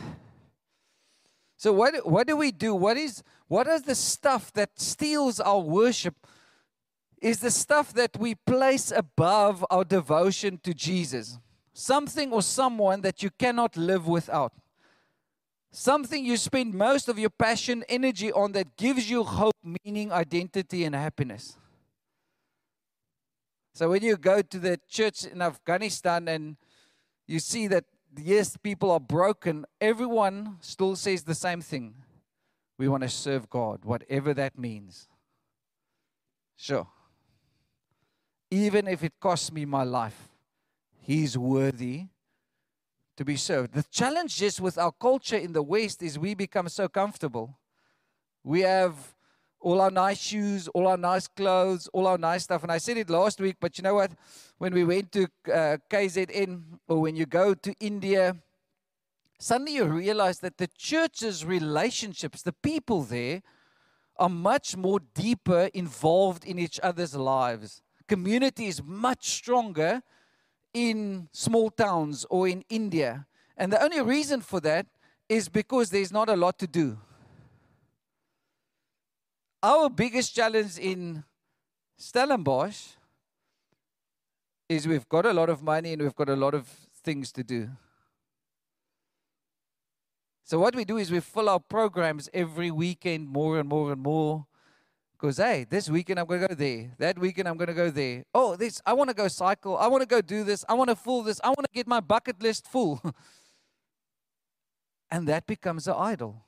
So 1.57 1.71
what 1.71 2.07
what 2.07 2.27
do 2.27 2.35
we 2.35 2.51
do? 2.51 2.75
What 2.75 2.97
is 2.97 3.23
what 3.47 3.67
is 3.67 3.83
the 3.83 3.95
stuff 3.95 4.51
that 4.53 4.79
steals 4.79 5.39
our 5.39 5.59
worship? 5.59 6.15
Is 7.21 7.39
the 7.39 7.51
stuff 7.51 7.93
that 7.93 8.17
we 8.17 8.35
place 8.35 8.91
above 8.91 9.65
our 9.69 9.83
devotion 9.83 10.59
to 10.63 10.73
Jesus. 10.73 11.39
Something 11.73 12.31
or 12.31 12.41
someone 12.41 13.01
that 13.01 13.23
you 13.23 13.29
cannot 13.31 13.75
live 13.75 14.07
without. 14.07 14.53
Something 15.71 16.23
you 16.23 16.37
spend 16.37 16.73
most 16.73 17.09
of 17.09 17.19
your 17.19 17.29
passion, 17.29 17.83
energy 17.89 18.31
on 18.31 18.53
that 18.53 18.77
gives 18.77 19.09
you 19.09 19.23
hope, 19.23 19.55
meaning, 19.83 20.11
identity, 20.11 20.85
and 20.85 20.95
happiness. 20.95 21.57
So 23.73 23.89
when 23.89 24.01
you 24.01 24.15
go 24.15 24.41
to 24.41 24.57
the 24.57 24.79
church 24.87 25.25
in 25.25 25.41
Afghanistan 25.41 26.29
and 26.29 26.55
you 27.27 27.39
see 27.39 27.67
that 27.67 27.83
yes, 28.17 28.55
people 28.55 28.89
are 28.91 29.01
broken, 29.01 29.65
everyone 29.81 30.57
still 30.61 30.95
says 30.95 31.23
the 31.23 31.35
same 31.35 31.59
thing. 31.59 31.95
We 32.77 32.87
want 32.87 33.03
to 33.03 33.09
serve 33.09 33.49
God, 33.49 33.83
whatever 33.83 34.33
that 34.33 34.57
means. 34.57 35.09
Sure. 36.55 36.87
Even 38.51 38.87
if 38.87 39.03
it 39.03 39.13
costs 39.19 39.51
me 39.51 39.65
my 39.65 39.83
life, 39.83 40.29
He's 41.01 41.37
worthy 41.37 42.07
to 43.17 43.25
be 43.25 43.35
served. 43.35 43.73
The 43.73 43.85
challenge 43.91 44.41
with 44.59 44.77
our 44.77 44.91
culture 44.91 45.37
in 45.37 45.53
the 45.53 45.63
West 45.63 46.01
is 46.01 46.19
we 46.19 46.33
become 46.33 46.67
so 46.69 46.87
comfortable. 46.87 47.57
We 48.43 48.61
have 48.61 49.15
all 49.59 49.81
our 49.81 49.91
nice 49.91 50.19
shoes, 50.19 50.67
all 50.69 50.87
our 50.87 50.97
nice 50.97 51.27
clothes, 51.27 51.89
all 51.93 52.07
our 52.07 52.17
nice 52.17 52.43
stuff. 52.43 52.63
And 52.63 52.71
I 52.71 52.77
said 52.77 52.97
it 52.97 53.09
last 53.09 53.39
week, 53.39 53.55
but 53.59 53.77
you 53.77 53.83
know 53.83 53.95
what? 53.95 54.11
When 54.57 54.73
we 54.73 54.83
went 54.83 55.11
to 55.13 55.23
uh, 55.47 55.77
KZN 55.89 56.61
or 56.87 57.01
when 57.01 57.15
you 57.15 57.25
go 57.25 57.53
to 57.55 57.73
India, 57.79 58.35
suddenly 59.39 59.75
you 59.75 59.85
realize 59.85 60.39
that 60.39 60.57
the 60.57 60.67
church's 60.67 61.43
relationships, 61.45 62.41
the 62.41 62.53
people 62.53 63.03
there, 63.03 63.41
are 64.17 64.29
much 64.29 64.77
more 64.77 64.99
deeper 65.13 65.69
involved 65.73 66.45
in 66.45 66.59
each 66.59 66.79
other's 66.81 67.15
lives. 67.15 67.81
Community 68.07 68.67
is 68.67 68.83
much 68.83 69.29
stronger 69.29 70.01
in 70.73 71.29
small 71.31 71.69
towns 71.69 72.25
or 72.29 72.47
in 72.47 72.63
India. 72.69 73.25
And 73.57 73.71
the 73.71 73.81
only 73.81 74.01
reason 74.01 74.41
for 74.41 74.59
that 74.61 74.85
is 75.27 75.49
because 75.49 75.89
there's 75.89 76.11
not 76.11 76.29
a 76.29 76.35
lot 76.35 76.59
to 76.59 76.67
do 76.67 76.97
our 79.65 79.89
biggest 79.89 80.35
challenge 80.35 80.77
in 80.77 81.23
Stellenbosch 81.97 82.89
is 84.69 84.87
we've 84.87 85.09
got 85.09 85.25
a 85.25 85.33
lot 85.33 85.49
of 85.49 85.63
money 85.63 85.93
and 85.93 86.03
we've 86.03 86.15
got 86.15 86.29
a 86.29 86.35
lot 86.35 86.53
of 86.53 86.67
things 87.03 87.31
to 87.31 87.43
do. 87.43 87.69
So 90.43 90.59
what 90.59 90.75
we 90.75 90.85
do 90.85 90.97
is 90.97 91.11
we 91.11 91.19
fill 91.19 91.49
our 91.49 91.59
programs 91.59 92.29
every 92.31 92.69
weekend 92.69 93.27
more 93.27 93.57
and 93.57 93.67
more 93.67 93.91
and 93.91 94.01
more. 94.03 94.45
Because 95.19 95.37
hey, 95.37 95.65
this 95.69 95.89
weekend 95.89 96.19
I'm 96.19 96.25
gonna 96.25 96.47
go 96.47 96.53
there. 96.53 96.91
That 96.97 97.17
weekend 97.17 97.47
I'm 97.47 97.57
gonna 97.57 97.73
go 97.73 97.89
there. 97.89 98.25
Oh, 98.33 98.55
this 98.55 98.81
I 98.85 98.93
want 98.93 99.09
to 99.09 99.15
go 99.15 99.27
cycle. 99.27 99.77
I 99.77 99.87
want 99.87 100.01
to 100.01 100.07
go 100.07 100.21
do 100.21 100.43
this. 100.43 100.65
I 100.67 100.73
want 100.73 100.89
to 100.89 100.95
fool 100.95 101.23
this. 101.23 101.39
I 101.43 101.49
want 101.49 101.63
to 101.63 101.73
get 101.73 101.87
my 101.87 101.99
bucket 101.99 102.41
list 102.41 102.67
full. 102.67 103.01
and 105.11 105.27
that 105.27 105.47
becomes 105.47 105.87
an 105.87 105.95
idol. 105.97 106.43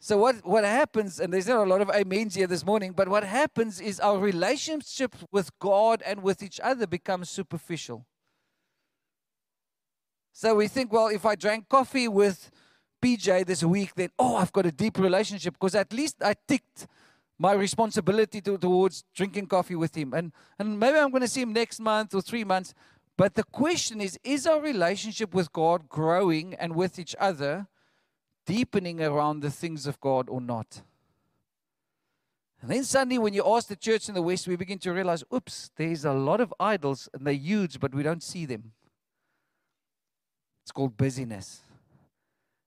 So 0.00 0.18
what, 0.18 0.44
what 0.44 0.64
happens, 0.64 1.18
and 1.18 1.32
there's 1.32 1.46
not 1.46 1.66
a 1.66 1.70
lot 1.70 1.80
of 1.80 1.88
amens 1.88 2.34
here 2.34 2.46
this 2.46 2.66
morning, 2.66 2.92
but 2.92 3.08
what 3.08 3.24
happens 3.24 3.80
is 3.80 4.00
our 4.00 4.18
relationship 4.18 5.14
with 5.32 5.50
God 5.58 6.02
and 6.04 6.22
with 6.22 6.42
each 6.42 6.60
other 6.60 6.86
becomes 6.86 7.30
superficial. 7.30 8.04
So 10.32 10.56
we 10.56 10.68
think, 10.68 10.92
well, 10.92 11.06
if 11.06 11.24
I 11.24 11.36
drank 11.36 11.70
coffee 11.70 12.08
with 12.08 12.50
PJ 13.02 13.46
this 13.46 13.62
week, 13.62 13.94
then 13.94 14.10
oh, 14.18 14.36
I've 14.36 14.52
got 14.52 14.66
a 14.66 14.72
deep 14.72 14.98
relationship 14.98 15.54
because 15.54 15.74
at 15.74 15.92
least 15.92 16.16
I 16.22 16.34
ticked 16.46 16.86
my 17.46 17.52
responsibility 17.52 18.40
to, 18.40 18.56
towards 18.58 19.04
drinking 19.18 19.46
coffee 19.46 19.78
with 19.84 19.94
him. 19.94 20.14
And, 20.18 20.32
and 20.58 20.66
maybe 20.82 20.98
I'm 20.98 21.10
going 21.10 21.28
to 21.28 21.34
see 21.34 21.42
him 21.46 21.52
next 21.52 21.78
month 21.80 22.14
or 22.14 22.22
three 22.30 22.44
months. 22.52 22.74
But 23.16 23.34
the 23.34 23.44
question 23.44 24.00
is, 24.00 24.18
is 24.24 24.46
our 24.46 24.60
relationship 24.60 25.30
with 25.38 25.52
God 25.52 25.88
growing 25.88 26.54
and 26.54 26.74
with 26.74 26.98
each 26.98 27.14
other? 27.18 27.68
deepening 28.46 29.02
around 29.02 29.40
the 29.40 29.50
things 29.50 29.86
of 29.86 30.00
God 30.00 30.28
or 30.28 30.40
not. 30.40 30.82
And 32.60 32.70
then 32.70 32.84
suddenly, 32.84 33.18
when 33.18 33.34
you 33.34 33.44
ask 33.46 33.68
the 33.68 33.76
church 33.76 34.08
in 34.08 34.14
the 34.14 34.22
West, 34.22 34.48
we 34.48 34.56
begin 34.56 34.78
to 34.80 34.92
realize 34.92 35.22
oops, 35.32 35.70
there's 35.76 36.04
a 36.04 36.12
lot 36.12 36.40
of 36.40 36.52
idols 36.58 37.08
and 37.12 37.26
they're 37.26 37.34
huge, 37.34 37.78
but 37.78 37.94
we 37.94 38.02
don't 38.02 38.22
see 38.22 38.46
them. 38.46 38.72
It's 40.62 40.72
called 40.72 40.96
busyness. 40.96 41.60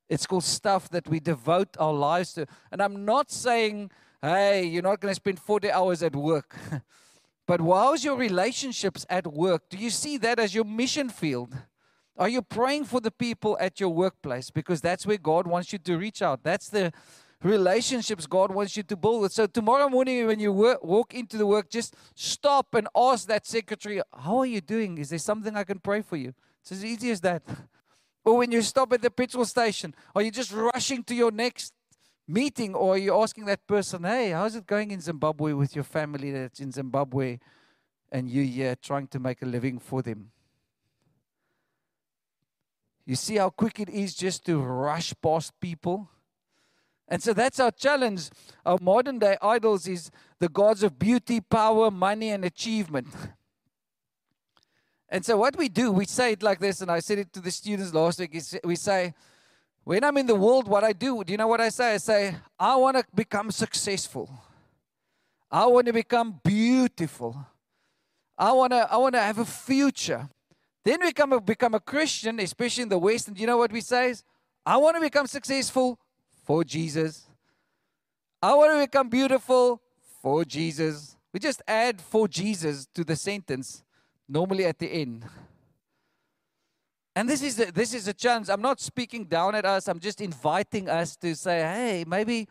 It's 0.08 0.26
called 0.26 0.44
stuff 0.44 0.90
that 0.90 1.08
we 1.08 1.20
devote 1.20 1.76
our 1.80 1.94
lives 1.94 2.34
to. 2.34 2.46
And 2.72 2.82
I'm 2.82 3.06
not 3.06 3.32
saying, 3.32 3.92
hey, 4.22 4.66
you're 4.66 4.84
not 4.84 5.00
going 5.00 5.12
to 5.12 5.16
spend 5.16 5.40
40 5.40 5.72
hours 5.72 6.04
at 6.04 6.16
work. 6.16 6.56
but 7.48 7.62
whilst 7.62 8.04
your 8.04 8.18
relationships 8.18 9.06
at 9.10 9.28
work, 9.28 9.70
do 9.70 9.78
you 9.78 9.90
see 9.90 10.18
that 10.18 10.40
as 10.40 10.54
your 10.54 10.66
mission 10.66 11.10
field? 11.10 11.56
Are 12.18 12.30
you 12.30 12.42
praying 12.42 12.86
for 12.86 13.00
the 13.00 13.12
people 13.12 13.58
at 13.60 13.80
your 13.80 13.90
workplace? 13.90 14.50
Because 14.50 14.82
that's 14.82 15.06
where 15.06 15.18
God 15.18 15.46
wants 15.46 15.72
you 15.72 15.80
to 15.80 15.98
reach 15.98 16.22
out. 16.22 16.44
That's 16.44 16.70
the 16.70 16.92
relationships 17.44 18.26
God 18.26 18.52
wants 18.52 18.76
you 18.76 18.84
to 18.84 18.96
build. 18.96 19.32
So 19.32 19.46
tomorrow 19.46 19.88
morning, 19.88 20.26
when 20.26 20.40
you 20.40 20.52
work, 20.52 20.84
walk 20.84 21.14
into 21.14 21.38
the 21.38 21.46
work, 21.46 21.70
just 21.70 21.96
stop 22.16 22.74
and 22.74 22.88
ask 22.96 23.28
that 23.28 23.46
secretary, 23.46 24.02
How 24.12 24.38
are 24.40 24.46
you 24.46 24.62
doing? 24.62 24.98
Is 24.98 25.10
there 25.10 25.20
something 25.20 25.56
I 25.56 25.64
can 25.64 25.80
pray 25.80 26.02
for 26.02 26.18
you? 26.18 26.34
It's 26.62 26.72
as 26.72 26.84
easy 26.84 27.12
as 27.12 27.22
that. 27.22 27.44
Or 28.26 28.36
when 28.36 28.52
you 28.52 28.62
stop 28.62 28.92
at 28.92 29.02
the 29.02 29.10
petrol 29.10 29.46
station, 29.46 29.96
are 30.14 30.22
you 30.22 30.32
just 30.32 30.52
rushing 30.52 31.02
to 31.06 31.16
your 31.16 31.32
next 31.32 31.72
meeting 32.28 32.76
or 32.76 32.96
are 32.96 32.98
you 32.98 33.16
asking 33.16 33.46
that 33.46 33.66
person, 33.66 34.04
Hey, 34.04 34.32
how's 34.32 34.56
it 34.56 34.66
going 34.66 34.92
in 34.92 35.02
Zimbabwe 35.02 35.54
with 35.54 35.76
your 35.76 35.84
family 35.84 36.32
that's 36.32 36.60
in 36.60 36.72
Zimbabwe 36.72 37.40
and 38.12 38.30
you 38.30 38.44
here 38.44 38.76
trying 38.76 39.08
to 39.08 39.20
make 39.20 39.42
a 39.42 39.46
living 39.46 39.80
for 39.80 40.02
them? 40.02 40.32
You 43.06 43.16
see 43.16 43.38
how 43.38 43.50
quick 43.50 43.80
it 43.80 43.90
is 43.90 44.14
just 44.16 44.46
to 44.48 44.60
rush 44.60 45.14
past 45.22 45.58
people? 45.62 46.10
And 47.08 47.24
so 47.24 47.34
that's 47.34 47.60
our 47.60 47.72
challenge. 47.72 48.30
Our 48.66 48.78
modern 48.82 49.20
day 49.20 49.38
idols 49.42 49.88
is 49.88 50.12
the 50.40 50.50
gods 50.50 50.84
of 50.84 51.00
beauty, 51.00 51.40
power, 51.40 51.90
money, 51.90 52.32
and 52.32 52.44
achievement. 52.44 53.08
And 55.10 55.26
so 55.26 55.38
what 55.38 55.56
we 55.56 55.70
do, 55.70 55.94
we 55.94 56.04
say 56.04 56.34
it 56.34 56.44
like 56.44 56.60
this, 56.60 56.82
and 56.82 56.92
I 56.92 57.00
said 57.00 57.20
it 57.20 57.32
to 57.32 57.40
the 57.40 57.50
students 57.50 57.94
last 57.94 58.20
week, 58.20 58.36
is 58.36 58.60
we 58.66 58.76
say, 58.76 59.14
when 59.88 60.04
I'm 60.04 60.18
in 60.18 60.26
the 60.26 60.36
world, 60.36 60.68
what 60.68 60.84
I 60.84 60.92
do, 60.92 61.24
do 61.24 61.32
you 61.32 61.38
know 61.38 61.48
what 61.48 61.62
I 61.62 61.70
say? 61.70 61.94
I 61.94 61.98
say, 61.98 62.36
I 62.60 62.76
want 62.76 62.98
to 62.98 63.06
become 63.16 63.50
successful. 63.52 64.30
I 65.50 65.66
want 65.66 65.88
to 65.88 65.94
become 65.94 66.42
beautiful. 66.44 67.38
I 68.38 68.52
want 68.52 68.74
to 68.74 68.86
I 68.92 68.98
want 68.98 69.16
to 69.16 69.22
have 69.22 69.38
a 69.38 69.46
future. 69.46 70.28
Then 70.84 71.00
we 71.02 71.14
come, 71.14 71.40
become 71.40 71.74
a 71.74 71.80
Christian, 71.80 72.38
especially 72.42 72.84
in 72.84 72.90
the 72.90 72.98
West, 72.98 73.30
and 73.30 73.40
you 73.40 73.48
know 73.48 73.56
what 73.56 73.72
we 73.72 73.80
say 73.80 74.10
is, 74.10 74.26
I 74.66 74.76
want 74.76 74.98
to 74.98 75.02
become 75.02 75.26
successful 75.26 75.98
for 76.44 76.66
Jesus. 76.66 77.26
I 78.44 78.54
want 78.56 78.74
to 78.74 78.86
become 78.86 79.08
beautiful 79.08 79.82
for 80.22 80.44
Jesus. 80.44 81.16
We 81.32 81.40
just 81.40 81.62
add 81.66 82.02
for 82.02 82.28
Jesus 82.28 82.88
to 82.94 83.06
the 83.06 83.16
sentence, 83.16 83.84
normally 84.28 84.66
at 84.66 84.80
the 84.80 84.88
end. 84.88 85.24
And 87.18 87.28
this 87.28 87.42
is 87.42 87.60
a, 87.60 87.72
this 87.72 87.96
is 87.96 88.08
a 88.08 88.14
challenge. 88.14 88.48
I'm 88.48 88.62
not 88.62 88.80
speaking 88.80 89.26
down 89.26 89.56
at 89.56 89.66
us. 89.66 89.88
I'm 89.88 90.00
just 90.00 90.22
inviting 90.22 90.88
us 90.88 91.16
to 91.16 91.34
say, 91.34 91.62
hey, 91.62 92.06
maybe 92.08 92.48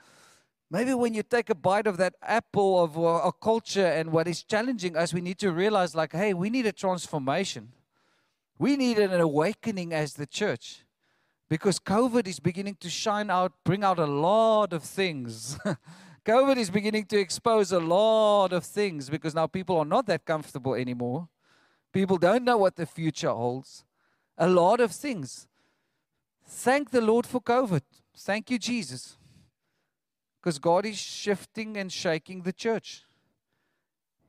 maybe 0.68 0.92
when 0.92 1.14
you 1.14 1.22
take 1.22 1.50
a 1.50 1.54
bite 1.54 1.86
of 1.86 1.98
that 1.98 2.14
apple 2.20 2.82
of 2.82 2.98
uh, 2.98 3.28
a 3.30 3.32
culture 3.32 3.86
and 3.86 4.10
what 4.10 4.26
is 4.26 4.42
challenging 4.42 4.96
us, 4.96 5.14
we 5.14 5.20
need 5.20 5.38
to 5.38 5.52
realize, 5.52 5.94
like, 5.94 6.10
hey, 6.10 6.34
we 6.34 6.50
need 6.50 6.66
a 6.66 6.72
transformation. 6.72 7.70
We 8.58 8.76
need 8.76 8.98
an 8.98 9.20
awakening 9.20 9.92
as 9.92 10.14
the 10.14 10.26
church 10.26 10.84
because 11.48 11.78
COVID 11.78 12.26
is 12.26 12.40
beginning 12.40 12.78
to 12.80 12.90
shine 12.90 13.30
out, 13.30 13.52
bring 13.62 13.84
out 13.84 14.00
a 14.00 14.06
lot 14.06 14.72
of 14.72 14.82
things. 14.82 15.56
COVID 16.24 16.56
is 16.56 16.70
beginning 16.70 17.04
to 17.04 17.18
expose 17.20 17.70
a 17.70 17.78
lot 17.78 18.52
of 18.52 18.64
things 18.64 19.10
because 19.10 19.32
now 19.32 19.46
people 19.46 19.78
are 19.78 19.84
not 19.84 20.06
that 20.06 20.24
comfortable 20.24 20.74
anymore. 20.74 21.28
People 21.92 22.16
don't 22.16 22.42
know 22.42 22.56
what 22.56 22.74
the 22.74 22.84
future 22.84 23.30
holds. 23.30 23.85
A 24.38 24.48
lot 24.48 24.80
of 24.80 24.92
things. 24.92 25.46
Thank 26.46 26.90
the 26.90 27.00
Lord 27.00 27.26
for 27.26 27.40
COVID. 27.40 27.82
Thank 28.16 28.50
you, 28.50 28.58
Jesus. 28.58 29.16
Because 30.40 30.58
God 30.58 30.86
is 30.86 30.98
shifting 30.98 31.76
and 31.76 31.92
shaking 31.92 32.42
the 32.42 32.52
church. 32.52 33.02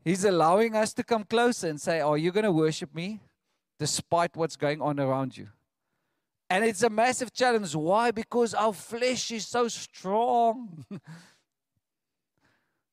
He's 0.03 0.23
allowing 0.23 0.75
us 0.75 0.93
to 0.93 1.03
come 1.03 1.25
closer 1.25 1.67
and 1.67 1.79
say, 1.79 1.99
Are 1.99 2.17
you 2.17 2.31
going 2.31 2.45
to 2.45 2.51
worship 2.51 2.95
me? 2.95 3.21
despite 3.79 4.35
what's 4.35 4.55
going 4.55 4.81
on 4.81 4.99
around 4.99 5.37
you. 5.37 5.47
And 6.49 6.63
it's 6.63 6.83
a 6.83 6.89
massive 6.89 7.33
challenge. 7.33 7.75
Why? 7.75 8.11
Because 8.11 8.53
our 8.53 8.73
flesh 8.73 9.31
is 9.31 9.47
so 9.47 9.67
strong. 9.67 10.85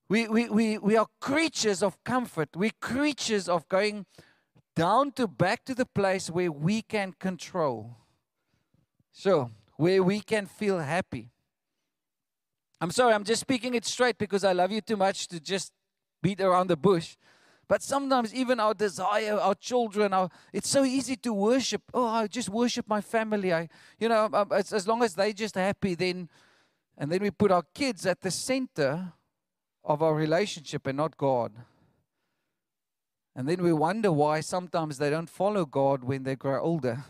we, 0.08 0.28
we, 0.28 0.48
we, 0.48 0.78
we 0.78 0.96
are 0.96 1.06
creatures 1.20 1.82
of 1.82 2.02
comfort. 2.04 2.50
We're 2.56 2.72
creatures 2.80 3.48
of 3.48 3.68
going 3.68 4.06
down 4.74 5.12
to 5.12 5.26
back 5.26 5.64
to 5.64 5.74
the 5.74 5.86
place 5.86 6.30
where 6.30 6.50
we 6.50 6.82
can 6.82 7.12
control. 7.12 7.96
So, 9.12 9.50
where 9.76 10.02
we 10.02 10.20
can 10.20 10.46
feel 10.46 10.78
happy. 10.80 11.30
I'm 12.80 12.90
sorry, 12.90 13.14
I'm 13.14 13.24
just 13.24 13.40
speaking 13.40 13.74
it 13.74 13.84
straight 13.84 14.18
because 14.18 14.44
I 14.44 14.52
love 14.52 14.72
you 14.72 14.80
too 14.80 14.96
much 14.96 15.28
to 15.28 15.40
just 15.40 15.72
beat 16.22 16.40
around 16.40 16.66
the 16.68 16.76
bush. 16.76 17.16
But 17.66 17.82
sometimes, 17.82 18.34
even 18.34 18.60
our 18.60 18.74
desire, 18.74 19.38
our 19.38 19.54
children, 19.54 20.12
our, 20.12 20.28
it's 20.52 20.68
so 20.68 20.84
easy 20.84 21.16
to 21.16 21.32
worship. 21.32 21.82
Oh, 21.94 22.06
I 22.06 22.26
just 22.26 22.48
worship 22.48 22.86
my 22.86 23.00
family. 23.00 23.54
I, 23.54 23.68
you 23.98 24.08
know, 24.08 24.28
um, 24.32 24.52
as, 24.52 24.72
as 24.72 24.86
long 24.86 25.02
as 25.02 25.14
they 25.14 25.32
just 25.32 25.54
happy, 25.54 25.94
then, 25.94 26.28
and 26.98 27.10
then 27.10 27.22
we 27.22 27.30
put 27.30 27.50
our 27.50 27.64
kids 27.74 28.04
at 28.04 28.20
the 28.20 28.30
center 28.30 29.12
of 29.82 30.02
our 30.02 30.14
relationship 30.14 30.86
and 30.86 30.98
not 30.98 31.16
God. 31.16 31.52
And 33.36 33.48
then 33.48 33.62
we 33.62 33.72
wonder 33.72 34.12
why 34.12 34.40
sometimes 34.40 34.98
they 34.98 35.10
don't 35.10 35.28
follow 35.28 35.64
God 35.64 36.04
when 36.04 36.22
they 36.22 36.36
grow 36.36 36.62
older. 36.62 37.04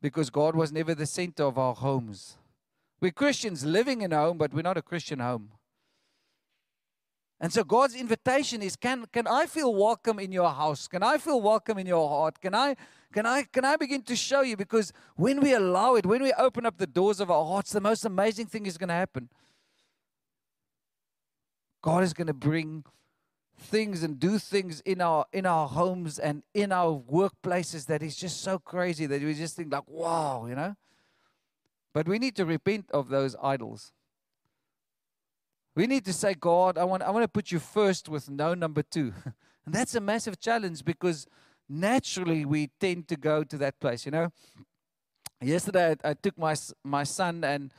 Because 0.00 0.30
God 0.30 0.54
was 0.54 0.72
never 0.72 0.94
the 0.94 1.06
center 1.06 1.44
of 1.44 1.58
our 1.58 1.74
homes. 1.74 2.38
We're 3.00 3.10
Christians 3.10 3.64
living 3.64 4.00
in 4.00 4.12
a 4.12 4.16
home, 4.16 4.38
but 4.38 4.54
we're 4.54 4.62
not 4.62 4.78
a 4.78 4.82
Christian 4.82 5.18
home. 5.18 5.50
And 7.40 7.52
so 7.52 7.64
God's 7.64 7.94
invitation 7.94 8.62
is 8.62 8.76
can, 8.76 9.04
can 9.12 9.26
I 9.26 9.44
feel 9.44 9.74
welcome 9.74 10.18
in 10.18 10.32
your 10.32 10.50
house? 10.50 10.88
Can 10.88 11.02
I 11.02 11.18
feel 11.18 11.40
welcome 11.42 11.78
in 11.78 11.86
your 11.86 12.08
heart? 12.08 12.40
Can 12.40 12.54
I, 12.54 12.76
can, 13.12 13.26
I, 13.26 13.42
can 13.42 13.64
I 13.66 13.76
begin 13.76 14.02
to 14.02 14.16
show 14.16 14.40
you? 14.40 14.56
Because 14.56 14.92
when 15.16 15.40
we 15.40 15.52
allow 15.52 15.96
it, 15.96 16.06
when 16.06 16.22
we 16.22 16.32
open 16.34 16.64
up 16.64 16.78
the 16.78 16.86
doors 16.86 17.20
of 17.20 17.30
our 17.30 17.44
hearts, 17.44 17.72
the 17.72 17.80
most 17.80 18.06
amazing 18.06 18.46
thing 18.46 18.64
is 18.64 18.78
going 18.78 18.88
to 18.88 18.94
happen. 18.94 19.28
God 21.82 22.02
is 22.02 22.14
going 22.14 22.28
to 22.28 22.32
bring 22.32 22.84
things 23.58 24.02
and 24.02 24.18
do 24.18 24.38
things 24.38 24.80
in 24.80 25.00
our 25.00 25.24
in 25.32 25.46
our 25.46 25.68
homes 25.68 26.18
and 26.18 26.42
in 26.52 26.72
our 26.72 27.00
workplaces 27.00 27.86
that 27.86 28.02
is 28.02 28.16
just 28.16 28.42
so 28.42 28.58
crazy 28.58 29.06
that 29.06 29.22
we 29.22 29.34
just 29.34 29.56
think 29.56 29.72
like 29.72 29.88
wow 29.88 30.46
you 30.46 30.54
know 30.54 30.74
but 31.92 32.08
we 32.08 32.18
need 32.18 32.34
to 32.34 32.44
repent 32.44 32.90
of 32.90 33.08
those 33.08 33.36
idols 33.42 33.92
we 35.74 35.88
need 35.88 36.04
to 36.04 36.12
say, 36.12 36.34
God, 36.34 36.78
I 36.78 36.84
want, 36.84 37.02
I 37.02 37.10
want 37.10 37.24
to 37.24 37.28
put 37.28 37.50
you 37.50 37.58
first 37.58 38.08
with 38.08 38.30
no 38.30 38.54
number 38.54 38.82
two. 38.82 39.12
and 39.66 39.74
that's 39.74 39.94
a 39.94 40.00
massive 40.00 40.38
challenge 40.38 40.84
because 40.84 41.26
naturally 41.68 42.44
we 42.44 42.70
tend 42.78 43.08
to 43.08 43.16
go 43.16 43.42
to 43.42 43.58
that 43.58 43.80
place, 43.80 44.06
you 44.06 44.12
know. 44.12 44.28
Yesterday 45.40 45.96
I, 46.04 46.10
I 46.10 46.14
took 46.14 46.38
my, 46.38 46.54
my 46.84 47.02
son 47.02 47.42
and 47.42 47.72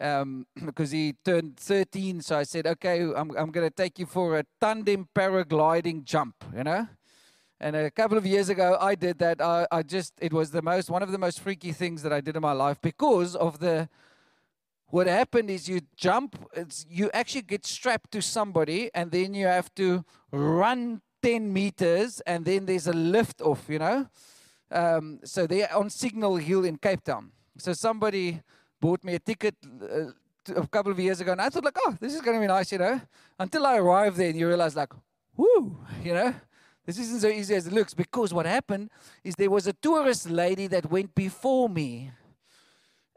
um, 0.00 0.46
because 0.64 0.90
he 0.90 1.14
turned 1.24 1.56
13, 1.58 2.20
so 2.20 2.38
I 2.38 2.42
said, 2.44 2.66
okay, 2.66 3.02
I'm, 3.02 3.30
I'm 3.36 3.50
going 3.50 3.68
to 3.68 3.70
take 3.70 3.98
you 3.98 4.06
for 4.06 4.38
a 4.38 4.44
tandem 4.60 5.08
paragliding 5.14 6.04
jump, 6.04 6.44
you 6.56 6.64
know. 6.64 6.88
And 7.62 7.76
a 7.76 7.90
couple 7.90 8.16
of 8.16 8.24
years 8.24 8.48
ago, 8.48 8.78
I 8.80 8.94
did 8.94 9.18
that. 9.18 9.42
I, 9.42 9.66
I 9.70 9.82
just, 9.82 10.14
it 10.20 10.32
was 10.32 10.50
the 10.50 10.62
most, 10.62 10.88
one 10.88 11.02
of 11.02 11.12
the 11.12 11.18
most 11.18 11.40
freaky 11.40 11.72
things 11.72 12.02
that 12.02 12.12
I 12.12 12.22
did 12.22 12.34
in 12.34 12.42
my 12.42 12.52
life 12.52 12.80
because 12.80 13.36
of 13.36 13.58
the, 13.58 13.88
what 14.86 15.06
happened 15.06 15.50
is 15.50 15.68
you 15.68 15.82
jump, 15.94 16.36
you 16.88 17.10
actually 17.12 17.42
get 17.42 17.66
strapped 17.66 18.10
to 18.12 18.22
somebody, 18.22 18.90
and 18.94 19.10
then 19.10 19.34
you 19.34 19.46
have 19.46 19.72
to 19.74 20.04
run 20.32 21.02
10 21.22 21.52
meters, 21.52 22.20
and 22.26 22.44
then 22.46 22.64
there's 22.64 22.86
a 22.86 22.94
lift 22.94 23.42
off, 23.42 23.68
you 23.68 23.78
know. 23.78 24.08
Um, 24.70 25.20
so 25.24 25.46
they're 25.46 25.72
on 25.76 25.90
Signal 25.90 26.36
Hill 26.36 26.64
in 26.64 26.76
Cape 26.76 27.04
Town. 27.04 27.32
So 27.58 27.72
somebody 27.74 28.40
bought 28.80 29.04
me 29.04 29.14
a 29.14 29.18
ticket 29.18 29.54
uh, 29.82 30.12
a 30.56 30.66
couple 30.66 30.92
of 30.92 30.98
years 30.98 31.20
ago, 31.20 31.32
and 31.32 31.40
I 31.40 31.48
thought, 31.48 31.64
like, 31.64 31.76
oh, 31.84 31.96
this 32.00 32.14
is 32.14 32.20
going 32.20 32.36
to 32.36 32.40
be 32.40 32.46
nice, 32.46 32.72
you 32.72 32.78
know. 32.78 33.00
Until 33.38 33.66
I 33.66 33.76
arrived 33.76 34.16
there, 34.16 34.28
and 34.30 34.38
you 34.38 34.48
realize, 34.48 34.74
like, 34.74 34.92
whoo, 35.36 35.78
you 36.02 36.14
know. 36.14 36.34
This 36.86 36.98
isn't 36.98 37.20
so 37.20 37.28
easy 37.28 37.54
as 37.54 37.66
it 37.66 37.72
looks 37.72 37.94
because 37.94 38.34
what 38.34 38.46
happened 38.46 38.90
is 39.22 39.34
there 39.36 39.50
was 39.50 39.66
a 39.66 39.72
tourist 39.74 40.28
lady 40.28 40.66
that 40.68 40.90
went 40.90 41.14
before 41.14 41.68
me 41.68 42.10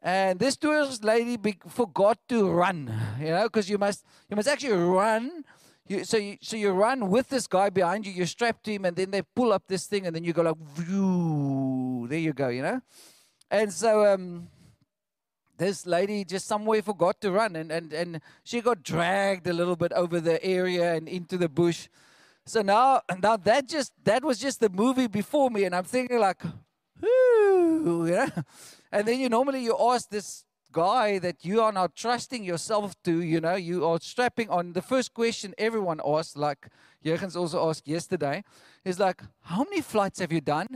and 0.04 0.38
this 0.38 0.58
tourist 0.58 1.02
lady 1.06 1.38
be, 1.38 1.58
forgot 1.70 2.20
to 2.28 2.50
run, 2.50 2.92
you 3.18 3.28
know, 3.28 3.44
because 3.44 3.70
you 3.70 3.78
must 3.78 4.06
you 4.30 4.36
must 4.36 4.50
actually 4.50 4.74
run. 4.74 5.46
You, 5.88 6.04
so 6.04 6.18
you 6.18 6.38
so 6.42 6.58
you 6.58 6.72
run 6.72 7.10
with 7.10 7.30
this 7.30 7.48
guy 7.48 7.70
behind 7.70 8.06
you. 8.06 8.12
You're 8.12 8.28
strapped 8.28 8.66
to 8.66 8.74
him, 8.74 8.84
and 8.84 8.98
then 8.98 9.12
they 9.12 9.22
pull 9.22 9.54
up 9.54 9.64
this 9.66 9.88
thing, 9.88 10.06
and 10.06 10.14
then 10.14 10.26
you 10.26 10.34
go 10.34 10.42
like, 10.42 10.58
View. 10.76 12.06
there 12.10 12.20
you 12.20 12.34
go, 12.34 12.50
you 12.50 12.62
know. 12.62 12.82
And 13.50 13.72
so 13.72 14.14
um, 14.14 14.50
this 15.58 15.86
lady 15.86 16.26
just 16.26 16.48
somewhere 16.48 16.82
forgot 16.82 17.22
to 17.22 17.32
run, 17.32 17.56
and 17.56 17.72
and 17.72 17.94
and 17.94 18.22
she 18.44 18.62
got 18.62 18.84
dragged 18.84 19.48
a 19.48 19.54
little 19.54 19.76
bit 19.76 19.94
over 19.94 20.20
the 20.20 20.44
area 20.44 20.94
and 20.94 21.08
into 21.08 21.38
the 21.38 21.50
bush. 21.50 21.88
So 22.46 22.62
now 22.62 23.02
now 23.22 23.38
that 23.38 23.68
just 23.68 23.94
that 24.04 24.24
was 24.24 24.40
just 24.40 24.60
the 24.60 24.70
movie 24.70 25.08
before 25.08 25.50
me, 25.50 25.64
and 25.66 25.76
I'm 25.76 25.86
thinking 25.86 26.20
like, 26.20 26.42
Whoo, 27.02 28.08
you 28.08 28.12
know. 28.12 28.30
And 28.92 29.08
then 29.08 29.20
you 29.20 29.28
normally 29.28 29.64
you 29.64 29.76
ask 29.80 30.08
this 30.10 30.46
guy 30.72 31.20
that 31.20 31.44
you 31.44 31.62
are 31.62 31.72
not 31.72 31.96
trusting 31.96 32.44
yourself 32.44 32.96
to, 33.04 33.22
you 33.22 33.42
know, 33.42 33.56
you 33.56 33.88
are 33.88 34.00
strapping 34.00 34.50
on. 34.50 34.74
The 34.74 34.84
first 34.84 35.14
question 35.14 35.54
everyone 35.58 36.00
asks, 36.06 36.36
like 36.36 36.68
Jurgens 37.04 37.36
also 37.36 37.70
asked 37.70 37.88
yesterday, 37.88 38.44
is 38.86 39.00
like, 39.00 39.22
how 39.42 39.64
many 39.64 39.82
flights 39.82 40.20
have 40.20 40.32
you 40.32 40.42
done? 40.42 40.68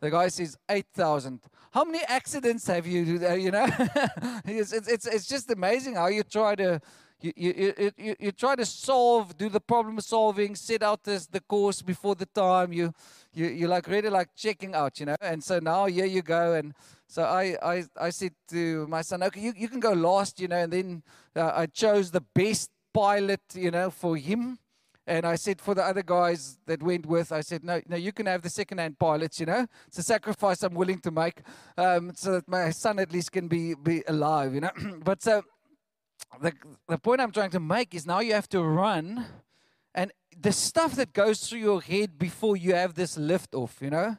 The 0.00 0.10
guy 0.10 0.28
says 0.28 0.56
8,000. 0.68 1.40
How 1.76 1.84
many 1.84 2.02
accidents 2.08 2.66
have 2.68 2.86
you, 2.86 3.02
you 3.02 3.50
know? 3.50 3.66
it's, 4.46 4.72
it's, 4.72 5.06
it's 5.06 5.26
just 5.26 5.50
amazing 5.50 5.96
how 5.96 6.06
you 6.06 6.22
try 6.22 6.54
to, 6.54 6.80
you, 7.20 7.34
you, 7.36 7.92
you, 7.98 8.16
you, 8.18 8.32
try 8.32 8.56
to 8.56 8.64
solve, 8.64 9.36
do 9.36 9.50
the 9.50 9.60
problem 9.60 10.00
solving, 10.00 10.54
set 10.54 10.82
out 10.82 11.04
this, 11.04 11.26
the 11.26 11.40
course 11.40 11.82
before 11.82 12.14
the 12.14 12.24
time. 12.24 12.72
You, 12.72 12.94
you, 13.34 13.48
you 13.48 13.68
like 13.68 13.88
really 13.88 14.08
like 14.08 14.28
checking 14.34 14.74
out, 14.74 14.98
you 14.98 15.04
know? 15.04 15.16
And 15.20 15.44
so 15.44 15.58
now 15.58 15.84
here 15.84 16.06
you 16.06 16.22
go 16.22 16.54
and 16.54 16.72
so 17.06 17.24
I, 17.24 17.58
I, 17.62 17.84
I 18.00 18.08
said 18.08 18.32
to 18.48 18.86
my 18.86 19.02
son, 19.02 19.22
okay, 19.24 19.40
you, 19.40 19.52
you 19.54 19.68
can 19.68 19.80
go 19.80 19.92
last, 19.92 20.40
you 20.40 20.48
know, 20.48 20.56
and 20.56 20.72
then 20.72 21.02
uh, 21.36 21.52
I 21.54 21.66
chose 21.66 22.10
the 22.10 22.24
best 22.34 22.70
pilot, 22.94 23.42
you 23.52 23.70
know, 23.70 23.90
for 23.90 24.16
him. 24.16 24.58
And 25.06 25.24
I 25.24 25.36
said 25.36 25.60
for 25.60 25.74
the 25.74 25.84
other 25.84 26.02
guys 26.02 26.58
that 26.66 26.82
went 26.82 27.06
with, 27.06 27.30
I 27.30 27.40
said, 27.40 27.62
no, 27.62 27.80
no, 27.86 27.96
you 27.96 28.12
can 28.12 28.26
have 28.26 28.42
the 28.42 28.50
second-hand 28.50 28.98
pilots, 28.98 29.38
you 29.38 29.46
know. 29.46 29.66
It's 29.86 29.98
a 29.98 30.02
sacrifice 30.02 30.62
I'm 30.64 30.74
willing 30.74 30.98
to 31.00 31.12
make 31.12 31.42
um, 31.78 32.12
so 32.14 32.32
that 32.32 32.48
my 32.48 32.70
son 32.70 32.98
at 32.98 33.12
least 33.12 33.30
can 33.30 33.46
be, 33.46 33.74
be 33.74 34.02
alive, 34.08 34.54
you 34.54 34.62
know. 34.62 34.72
but 35.04 35.22
so 35.22 35.42
the, 36.40 36.52
the 36.88 36.98
point 36.98 37.20
I'm 37.20 37.30
trying 37.30 37.50
to 37.50 37.60
make 37.60 37.94
is 37.94 38.04
now 38.04 38.18
you 38.18 38.34
have 38.34 38.48
to 38.48 38.62
run 38.62 39.26
and 39.94 40.12
the 40.38 40.52
stuff 40.52 40.96
that 40.96 41.12
goes 41.12 41.40
through 41.40 41.60
your 41.60 41.80
head 41.80 42.18
before 42.18 42.56
you 42.56 42.74
have 42.74 42.94
this 42.94 43.16
lift 43.16 43.54
off, 43.54 43.78
you 43.80 43.90
know. 43.90 44.16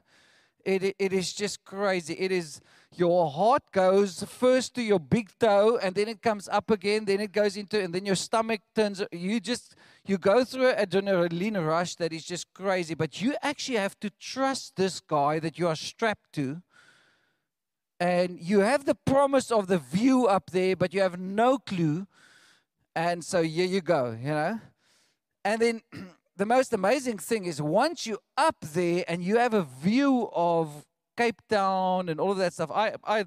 It, 0.65 0.95
it 0.99 1.13
is 1.13 1.33
just 1.33 1.63
crazy. 1.63 2.13
It 2.13 2.31
is 2.31 2.59
your 2.95 3.29
heart 3.29 3.63
goes 3.71 4.23
first 4.23 4.73
to 4.75 4.81
your 4.81 4.99
big 4.99 5.29
toe 5.39 5.77
and 5.77 5.95
then 5.95 6.07
it 6.07 6.21
comes 6.21 6.47
up 6.49 6.71
again 6.71 7.05
then 7.05 7.19
it 7.19 7.31
goes 7.31 7.57
into 7.57 7.81
and 7.81 7.93
then 7.93 8.05
your 8.05 8.15
stomach 8.15 8.61
turns 8.73 9.03
you 9.11 9.39
just 9.39 9.75
you 10.09 10.17
go 10.17 10.43
through 10.43 10.69
an 10.69 10.85
adrenaline 10.85 11.65
rush 11.65 11.95
that 11.95 12.13
is 12.13 12.23
just 12.23 12.53
crazy 12.53 12.93
but 12.93 13.21
you 13.21 13.35
actually 13.41 13.77
have 13.77 13.99
to 13.99 14.09
trust 14.19 14.75
this 14.75 14.99
guy 14.99 15.39
that 15.39 15.57
you 15.57 15.67
are 15.67 15.75
strapped 15.75 16.33
to 16.33 16.61
and 17.99 18.39
you 18.39 18.59
have 18.59 18.85
the 18.85 18.95
promise 18.95 19.51
of 19.51 19.67
the 19.67 19.77
view 19.77 20.27
up 20.27 20.51
there 20.51 20.75
but 20.75 20.93
you 20.93 21.01
have 21.01 21.19
no 21.19 21.57
clue 21.57 22.07
and 22.95 23.23
so 23.23 23.41
here 23.43 23.65
you 23.65 23.81
go 23.81 24.17
you 24.21 24.29
know 24.29 24.59
and 25.43 25.61
then 25.61 25.81
the 26.37 26.45
most 26.45 26.73
amazing 26.73 27.17
thing 27.17 27.45
is 27.45 27.61
once 27.61 28.05
you're 28.05 28.17
up 28.37 28.57
there 28.61 29.03
and 29.07 29.23
you 29.23 29.37
have 29.37 29.53
a 29.53 29.63
view 29.63 30.29
of 30.33 30.85
Cape 31.17 31.41
Town 31.49 32.09
and 32.09 32.19
all 32.19 32.31
of 32.31 32.37
that 32.37 32.53
stuff. 32.53 32.69
I, 32.71 32.93
I, 33.03 33.25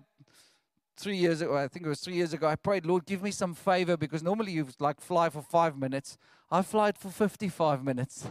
three 1.00 1.16
years 1.16 1.40
ago, 1.40 1.56
I 1.56 1.68
think 1.68 1.86
it 1.86 1.88
was 1.88 2.00
three 2.00 2.14
years 2.14 2.32
ago, 2.32 2.46
I 2.46 2.56
prayed, 2.56 2.86
Lord, 2.86 3.06
give 3.06 3.22
me 3.22 3.30
some 3.30 3.54
favor 3.54 3.96
because 3.96 4.22
normally 4.22 4.52
you 4.52 4.66
like 4.78 5.00
fly 5.00 5.28
for 5.30 5.42
five 5.42 5.76
minutes. 5.76 6.16
I 6.50 6.62
fly 6.62 6.92
for 6.92 7.10
55 7.10 7.84
minutes. 7.84 8.26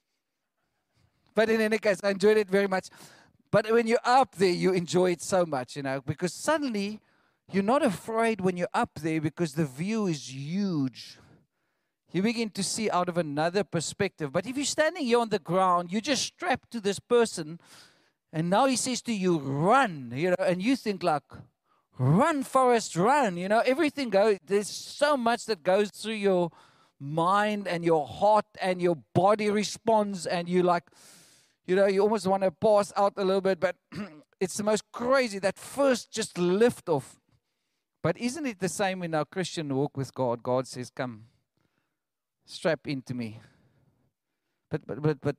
but 1.34 1.48
in 1.48 1.60
any 1.60 1.78
case, 1.78 2.00
I 2.02 2.10
enjoyed 2.10 2.36
it 2.36 2.48
very 2.48 2.68
much. 2.68 2.88
But 3.50 3.70
when 3.70 3.86
you're 3.86 3.98
up 4.04 4.36
there, 4.36 4.52
you 4.52 4.72
enjoy 4.72 5.12
it 5.12 5.22
so 5.22 5.44
much, 5.44 5.76
you 5.76 5.82
know, 5.82 6.00
because 6.00 6.32
suddenly 6.32 7.00
you're 7.52 7.62
not 7.62 7.84
afraid 7.84 8.40
when 8.40 8.56
you're 8.56 8.68
up 8.74 8.90
there 9.00 9.20
because 9.20 9.54
the 9.54 9.64
view 9.64 10.06
is 10.06 10.32
huge. 10.32 11.18
You 12.12 12.22
begin 12.22 12.50
to 12.50 12.62
see 12.62 12.90
out 12.90 13.08
of 13.08 13.16
another 13.18 13.64
perspective. 13.64 14.32
But 14.32 14.46
if 14.46 14.56
you're 14.56 14.64
standing 14.64 15.04
here 15.04 15.18
on 15.18 15.30
the 15.30 15.38
ground, 15.38 15.90
you're 15.90 16.00
just 16.00 16.22
strapped 16.22 16.70
to 16.72 16.80
this 16.80 16.98
person 16.98 17.58
and 18.32 18.48
now 18.48 18.66
he 18.66 18.76
says 18.76 19.02
to 19.02 19.12
you, 19.12 19.38
run, 19.38 20.12
you 20.14 20.30
know, 20.30 20.44
and 20.44 20.62
you 20.62 20.76
think 20.76 21.02
like, 21.02 21.22
run, 22.00 22.42
Forrest, 22.42 22.96
run. 22.96 23.36
You 23.36 23.48
know, 23.48 23.60
everything 23.60 24.08
goes, 24.08 24.38
there's 24.44 24.68
so 24.68 25.16
much 25.16 25.44
that 25.44 25.62
goes 25.62 25.90
through 25.90 26.14
your 26.14 26.50
mind 26.98 27.68
and 27.68 27.84
your 27.84 28.06
heart 28.06 28.46
and 28.60 28.80
your 28.80 28.96
body 29.14 29.50
responds, 29.50 30.26
and 30.26 30.48
you 30.48 30.62
like, 30.62 30.84
you 31.66 31.76
know, 31.76 31.86
you 31.86 32.00
almost 32.00 32.26
want 32.26 32.42
to 32.42 32.50
pass 32.50 32.92
out 32.96 33.12
a 33.16 33.24
little 33.24 33.42
bit, 33.42 33.60
but 33.60 33.76
it's 34.40 34.56
the 34.56 34.64
most 34.64 34.90
crazy, 34.92 35.38
that 35.38 35.58
first 35.58 36.10
just 36.10 36.38
lift 36.38 36.88
off. 36.88 37.20
But 38.02 38.16
isn't 38.16 38.46
it 38.46 38.60
the 38.60 38.68
same 38.70 39.02
in 39.02 39.14
our 39.14 39.26
Christian 39.26 39.74
walk 39.74 39.96
with 39.96 40.14
God? 40.14 40.42
God 40.42 40.66
says, 40.66 40.88
Come, 40.88 41.24
strap 42.46 42.86
into 42.86 43.12
me. 43.12 43.40
but 44.70 44.86
but 44.86 45.02
but 45.02 45.20
but 45.20 45.36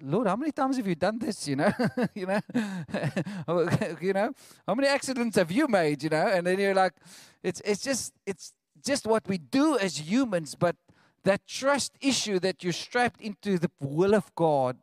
Lord, 0.00 0.26
how 0.26 0.36
many 0.36 0.52
times 0.52 0.76
have 0.76 0.86
you 0.86 0.94
done 0.94 1.18
this? 1.18 1.48
You 1.48 1.56
know, 1.56 1.72
you 2.14 2.26
know, 2.26 2.40
you 4.00 4.12
know, 4.12 4.32
how 4.66 4.74
many 4.74 4.88
accidents 4.88 5.36
have 5.36 5.50
you 5.50 5.68
made? 5.68 6.02
You 6.02 6.10
know, 6.10 6.26
and 6.26 6.46
then 6.46 6.58
you're 6.58 6.74
like, 6.74 6.94
it's 7.42 7.60
it's 7.64 7.82
just 7.82 8.12
it's 8.26 8.52
just 8.84 9.06
what 9.06 9.26
we 9.28 9.38
do 9.38 9.78
as 9.78 9.98
humans. 9.98 10.54
But 10.54 10.76
that 11.24 11.46
trust 11.46 11.92
issue 12.00 12.38
that 12.40 12.62
you're 12.62 12.72
strapped 12.72 13.20
into 13.20 13.58
the 13.58 13.70
will 13.80 14.14
of 14.14 14.34
God, 14.34 14.76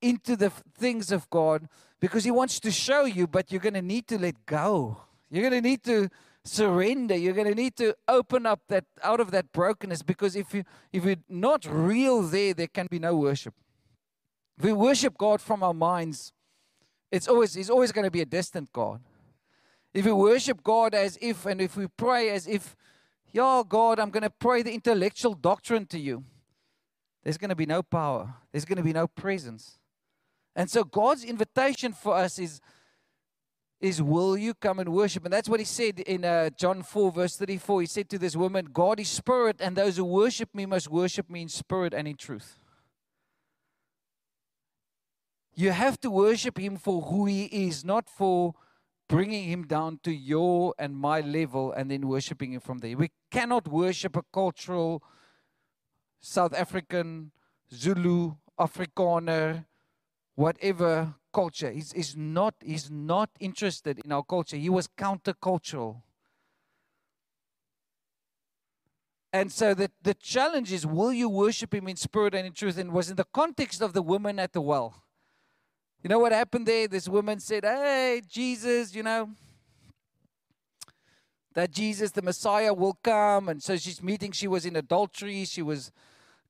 into 0.00 0.36
the 0.36 0.50
things 0.50 1.12
of 1.12 1.28
God, 1.30 1.68
because 2.00 2.24
He 2.24 2.30
wants 2.30 2.58
to 2.60 2.70
show 2.70 3.04
you, 3.04 3.26
but 3.26 3.52
you're 3.52 3.60
going 3.60 3.74
to 3.74 3.82
need 3.82 4.06
to 4.08 4.18
let 4.18 4.46
go. 4.46 5.02
You're 5.30 5.48
going 5.48 5.62
to 5.62 5.68
need 5.68 5.82
to 5.84 6.08
surrender. 6.44 7.16
You're 7.16 7.34
going 7.34 7.48
to 7.48 7.54
need 7.54 7.76
to 7.76 7.94
open 8.08 8.46
up 8.46 8.60
that 8.68 8.84
out 9.02 9.20
of 9.20 9.30
that 9.32 9.52
brokenness, 9.52 10.02
because 10.02 10.34
if 10.34 10.54
you 10.54 10.64
if 10.92 11.04
you're 11.04 11.16
not 11.28 11.66
real 11.68 12.22
there, 12.22 12.54
there 12.54 12.68
can 12.68 12.86
be 12.90 12.98
no 12.98 13.16
worship. 13.16 13.54
We 14.60 14.72
worship 14.72 15.18
God 15.18 15.40
from 15.40 15.62
our 15.62 15.74
minds, 15.74 16.32
it's 17.10 17.28
always 17.28 17.54
He's 17.54 17.70
always 17.70 17.92
going 17.92 18.04
to 18.04 18.10
be 18.10 18.22
a 18.22 18.26
distant 18.26 18.72
God. 18.72 19.00
If 19.92 20.04
we 20.04 20.12
worship 20.12 20.62
God 20.62 20.94
as 20.94 21.18
if, 21.20 21.46
and 21.46 21.60
if 21.60 21.76
we 21.76 21.86
pray 21.86 22.30
as 22.30 22.46
if, 22.46 22.76
yeah, 23.32 23.62
God, 23.66 23.98
I'm 23.98 24.10
going 24.10 24.24
to 24.24 24.30
pray 24.30 24.62
the 24.62 24.72
intellectual 24.72 25.34
doctrine 25.34 25.86
to 25.86 25.98
you, 25.98 26.24
there's 27.22 27.38
going 27.38 27.48
to 27.48 27.56
be 27.56 27.66
no 27.66 27.82
power. 27.82 28.34
There's 28.52 28.64
going 28.64 28.76
to 28.76 28.84
be 28.84 28.92
no 28.92 29.06
presence. 29.06 29.78
And 30.54 30.70
so 30.70 30.84
God's 30.84 31.24
invitation 31.24 31.92
for 31.92 32.14
us 32.14 32.38
is, 32.38 32.60
is 33.80 34.00
will 34.00 34.36
you 34.36 34.54
come 34.54 34.78
and 34.78 34.90
worship? 34.90 35.24
And 35.24 35.32
that's 35.32 35.48
what 35.48 35.60
he 35.60 35.66
said 35.66 36.00
in 36.00 36.24
uh, 36.24 36.50
John 36.50 36.82
4, 36.82 37.12
verse 37.12 37.36
34. 37.36 37.80
He 37.80 37.86
said 37.86 38.08
to 38.10 38.18
this 38.18 38.36
woman, 38.36 38.68
God 38.72 39.00
is 39.00 39.08
spirit, 39.08 39.56
and 39.60 39.76
those 39.76 39.96
who 39.96 40.04
worship 40.04 40.54
me 40.54 40.66
must 40.66 40.90
worship 40.90 41.28
me 41.28 41.42
in 41.42 41.48
spirit 41.48 41.92
and 41.92 42.06
in 42.06 42.16
truth. 42.16 42.58
You 45.56 45.70
have 45.70 45.98
to 46.02 46.10
worship 46.10 46.58
him 46.58 46.76
for 46.76 47.00
who 47.00 47.24
he 47.24 47.46
is, 47.46 47.82
not 47.82 48.10
for 48.10 48.54
bringing 49.08 49.44
him 49.44 49.66
down 49.66 50.00
to 50.02 50.12
your 50.12 50.74
and 50.78 50.94
my 50.94 51.20
level 51.20 51.72
and 51.72 51.90
then 51.90 52.06
worshiping 52.06 52.52
him 52.52 52.60
from 52.60 52.78
there. 52.78 52.94
We 52.96 53.10
cannot 53.30 53.66
worship 53.66 54.16
a 54.16 54.22
cultural 54.32 55.02
South 56.20 56.52
African, 56.54 57.30
Zulu, 57.72 58.34
Afrikaner, 58.60 59.64
whatever 60.34 61.14
culture. 61.32 61.70
He's, 61.70 61.92
he's, 61.92 62.16
not, 62.16 62.54
he's 62.62 62.90
not 62.90 63.30
interested 63.40 64.00
in 64.04 64.12
our 64.12 64.24
culture. 64.24 64.56
He 64.56 64.68
was 64.68 64.88
countercultural. 64.88 66.02
And 69.32 69.52
so 69.52 69.72
the, 69.72 69.90
the 70.02 70.14
challenge 70.14 70.72
is 70.72 70.86
will 70.86 71.12
you 71.12 71.28
worship 71.28 71.72
him 71.72 71.88
in 71.88 71.96
spirit 71.96 72.34
and 72.34 72.46
in 72.46 72.52
truth? 72.52 72.76
And 72.78 72.92
was 72.92 73.10
in 73.10 73.16
the 73.16 73.26
context 73.32 73.80
of 73.80 73.92
the 73.92 74.02
woman 74.02 74.38
at 74.38 74.52
the 74.52 74.60
well. 74.60 75.02
You 76.06 76.08
know 76.08 76.20
what 76.20 76.30
happened 76.30 76.66
there? 76.66 76.86
This 76.86 77.08
woman 77.08 77.40
said, 77.40 77.64
Hey, 77.64 78.22
Jesus, 78.28 78.94
you 78.94 79.02
know, 79.02 79.28
that 81.52 81.72
Jesus, 81.72 82.12
the 82.12 82.22
Messiah, 82.22 82.72
will 82.72 82.96
come. 83.02 83.48
And 83.48 83.60
so 83.60 83.76
she's 83.76 84.00
meeting, 84.00 84.30
she 84.30 84.46
was 84.46 84.64
in 84.64 84.76
adultery. 84.76 85.44
She 85.44 85.62
was 85.62 85.90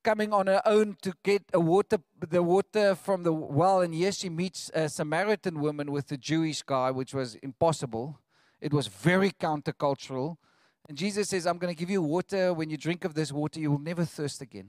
coming 0.04 0.34
on 0.34 0.46
her 0.46 0.60
own 0.66 0.98
to 1.00 1.14
get 1.22 1.42
water, 1.54 1.96
the 2.20 2.42
water 2.42 2.94
from 2.94 3.22
the 3.22 3.32
well. 3.32 3.80
And 3.80 3.94
yes, 3.94 4.18
she 4.18 4.28
meets 4.28 4.70
a 4.74 4.90
Samaritan 4.90 5.58
woman 5.62 5.90
with 5.90 6.12
a 6.12 6.18
Jewish 6.18 6.60
guy, 6.60 6.90
which 6.90 7.14
was 7.14 7.36
impossible. 7.36 8.18
It 8.60 8.74
was 8.74 8.88
very 8.88 9.30
countercultural. 9.30 10.36
And 10.86 10.98
Jesus 10.98 11.30
says, 11.30 11.46
I'm 11.46 11.56
going 11.56 11.74
to 11.74 11.78
give 11.78 11.88
you 11.88 12.02
water. 12.02 12.52
When 12.52 12.68
you 12.68 12.76
drink 12.76 13.06
of 13.06 13.14
this 13.14 13.32
water, 13.32 13.58
you 13.58 13.70
will 13.70 13.78
never 13.78 14.04
thirst 14.04 14.42
again. 14.42 14.68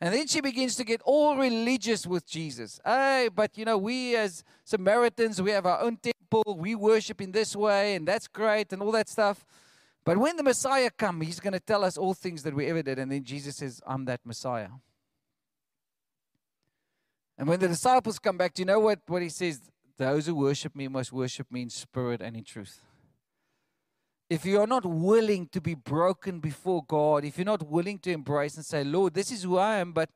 And 0.00 0.14
then 0.14 0.26
she 0.26 0.40
begins 0.40 0.76
to 0.76 0.84
get 0.84 1.00
all 1.02 1.36
religious 1.36 2.06
with 2.06 2.26
Jesus. 2.26 2.78
Hey, 2.84 3.30
but 3.34 3.56
you 3.56 3.64
know, 3.64 3.78
we 3.78 4.14
as 4.14 4.44
Samaritans, 4.64 5.40
we 5.40 5.50
have 5.52 5.64
our 5.64 5.80
own 5.80 5.96
temple, 5.96 6.56
we 6.58 6.74
worship 6.74 7.20
in 7.20 7.32
this 7.32 7.56
way, 7.56 7.94
and 7.94 8.06
that's 8.06 8.28
great, 8.28 8.72
and 8.72 8.82
all 8.82 8.92
that 8.92 9.08
stuff. 9.08 9.46
But 10.04 10.18
when 10.18 10.36
the 10.36 10.42
Messiah 10.42 10.90
comes, 10.90 11.26
he's 11.26 11.40
going 11.40 11.54
to 11.54 11.60
tell 11.60 11.82
us 11.82 11.96
all 11.96 12.14
things 12.14 12.42
that 12.42 12.54
we 12.54 12.66
ever 12.66 12.82
did. 12.82 12.98
And 12.98 13.10
then 13.10 13.24
Jesus 13.24 13.56
says, 13.56 13.80
I'm 13.86 14.04
that 14.04 14.20
Messiah. 14.24 14.68
And 17.38 17.48
when 17.48 17.58
the 17.58 17.68
disciples 17.68 18.18
come 18.18 18.36
back, 18.36 18.54
do 18.54 18.62
you 18.62 18.66
know 18.66 18.80
what, 18.80 19.00
what 19.06 19.22
he 19.22 19.28
says? 19.28 19.60
Those 19.96 20.26
who 20.26 20.34
worship 20.34 20.76
me 20.76 20.88
must 20.88 21.12
worship 21.12 21.50
me 21.50 21.62
in 21.62 21.70
spirit 21.70 22.20
and 22.20 22.36
in 22.36 22.44
truth 22.44 22.82
if 24.28 24.44
you 24.44 24.60
are 24.60 24.66
not 24.66 24.84
willing 24.84 25.46
to 25.48 25.60
be 25.60 25.74
broken 25.74 26.40
before 26.40 26.84
God, 26.86 27.24
if 27.24 27.38
you're 27.38 27.44
not 27.44 27.68
willing 27.68 27.98
to 28.00 28.10
embrace 28.10 28.56
and 28.56 28.64
say, 28.64 28.82
Lord, 28.82 29.14
this 29.14 29.30
is 29.30 29.44
who 29.44 29.56
I 29.56 29.76
am, 29.76 29.92
but 29.92 30.10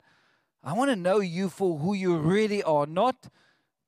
I 0.64 0.72
want 0.72 0.90
to 0.90 0.96
know 0.96 1.20
you 1.20 1.48
for 1.48 1.78
who 1.78 1.94
you 1.94 2.16
really 2.16 2.62
are, 2.64 2.86
not, 2.86 3.28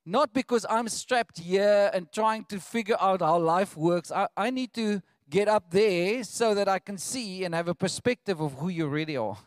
not 0.06 0.32
because 0.32 0.64
I'm 0.70 0.88
strapped 0.88 1.40
here 1.40 1.90
and 1.92 2.10
trying 2.12 2.44
to 2.46 2.60
figure 2.60 2.96
out 3.00 3.20
how 3.20 3.38
life 3.38 3.76
works. 3.76 4.12
I, 4.12 4.28
I 4.36 4.50
need 4.50 4.72
to 4.74 5.02
get 5.28 5.48
up 5.48 5.70
there 5.70 6.22
so 6.22 6.54
that 6.54 6.68
I 6.68 6.78
can 6.78 6.98
see 6.98 7.44
and 7.44 7.54
have 7.54 7.66
a 7.66 7.74
perspective 7.74 8.40
of 8.40 8.52
who 8.54 8.68
you 8.68 8.86
really 8.86 9.16
are. 9.16 9.38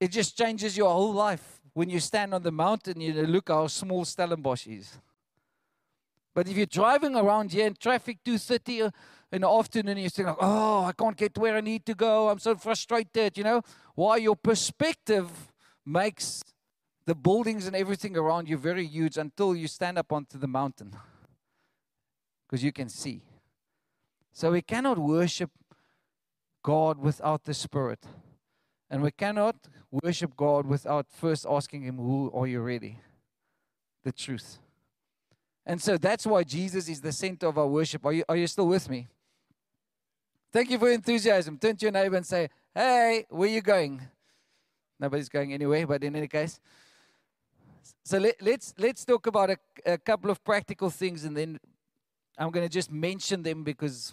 It 0.00 0.10
just 0.10 0.36
changes 0.36 0.76
your 0.76 0.90
whole 0.90 1.12
life. 1.12 1.60
When 1.72 1.88
you 1.88 2.00
stand 2.00 2.34
on 2.34 2.42
the 2.42 2.50
mountain, 2.50 3.00
you 3.00 3.12
look 3.12 3.48
how 3.48 3.68
small 3.68 4.04
Stellenbosch 4.04 4.66
is. 4.66 4.98
But 6.34 6.48
if 6.48 6.56
you're 6.56 6.66
driving 6.66 7.16
around 7.16 7.52
here 7.52 7.66
in 7.66 7.74
traffic 7.74 8.18
230 8.24 8.82
uh, 8.82 8.90
in 9.32 9.42
the 9.42 9.48
afternoon, 9.48 9.98
you're 9.98 10.10
think, 10.10 10.28
oh, 10.40 10.84
I 10.84 10.92
can't 10.92 11.16
get 11.16 11.36
where 11.36 11.56
I 11.56 11.60
need 11.60 11.84
to 11.86 11.94
go. 11.94 12.28
I'm 12.28 12.38
so 12.38 12.54
frustrated, 12.54 13.36
you 13.36 13.44
know. 13.44 13.62
Why 13.94 14.16
your 14.16 14.36
perspective 14.36 15.30
makes 15.84 16.42
the 17.06 17.14
buildings 17.14 17.66
and 17.66 17.74
everything 17.74 18.16
around 18.16 18.48
you 18.48 18.56
very 18.56 18.86
huge 18.86 19.16
until 19.16 19.56
you 19.56 19.66
stand 19.66 19.98
up 19.98 20.12
onto 20.12 20.38
the 20.38 20.46
mountain 20.46 20.94
because 22.46 22.62
you 22.62 22.72
can 22.72 22.88
see. 22.88 23.22
So 24.32 24.52
we 24.52 24.62
cannot 24.62 24.98
worship 24.98 25.50
God 26.62 26.98
without 26.98 27.44
the 27.44 27.54
Spirit. 27.54 28.06
And 28.88 29.02
we 29.02 29.12
cannot 29.12 29.56
worship 29.90 30.36
God 30.36 30.66
without 30.66 31.06
first 31.10 31.46
asking 31.48 31.82
Him, 31.82 31.96
Who 31.96 32.30
are 32.34 32.46
you 32.46 32.60
really? 32.60 32.98
The 34.02 34.12
truth. 34.12 34.58
And 35.70 35.80
so 35.80 35.96
that's 35.96 36.26
why 36.26 36.42
Jesus 36.42 36.88
is 36.88 37.00
the 37.00 37.12
center 37.12 37.46
of 37.46 37.56
our 37.56 37.68
worship. 37.68 38.04
Are 38.04 38.12
you, 38.12 38.24
are 38.28 38.34
you 38.34 38.48
still 38.48 38.66
with 38.66 38.90
me? 38.90 39.06
Thank 40.52 40.68
you 40.68 40.80
for 40.80 40.86
your 40.86 40.94
enthusiasm. 40.94 41.58
Turn 41.58 41.76
to 41.76 41.84
your 41.84 41.92
neighbor 41.92 42.16
and 42.16 42.26
say, 42.26 42.50
Hey, 42.74 43.24
where 43.28 43.48
are 43.48 43.52
you 43.52 43.60
going? 43.60 44.02
Nobody's 44.98 45.28
going 45.28 45.52
anywhere, 45.52 45.86
but 45.86 46.02
in 46.02 46.16
any 46.16 46.26
case. 46.26 46.58
So 48.02 48.18
let, 48.18 48.34
us 48.34 48.42
let's, 48.42 48.74
let's 48.78 49.04
talk 49.04 49.28
about 49.28 49.50
a, 49.50 49.56
a 49.86 49.96
couple 49.96 50.28
of 50.32 50.42
practical 50.42 50.90
things 50.90 51.22
and 51.24 51.36
then 51.36 51.60
I'm 52.36 52.50
going 52.50 52.66
to 52.66 52.72
just 52.72 52.90
mention 52.90 53.44
them 53.44 53.62
because 53.62 54.12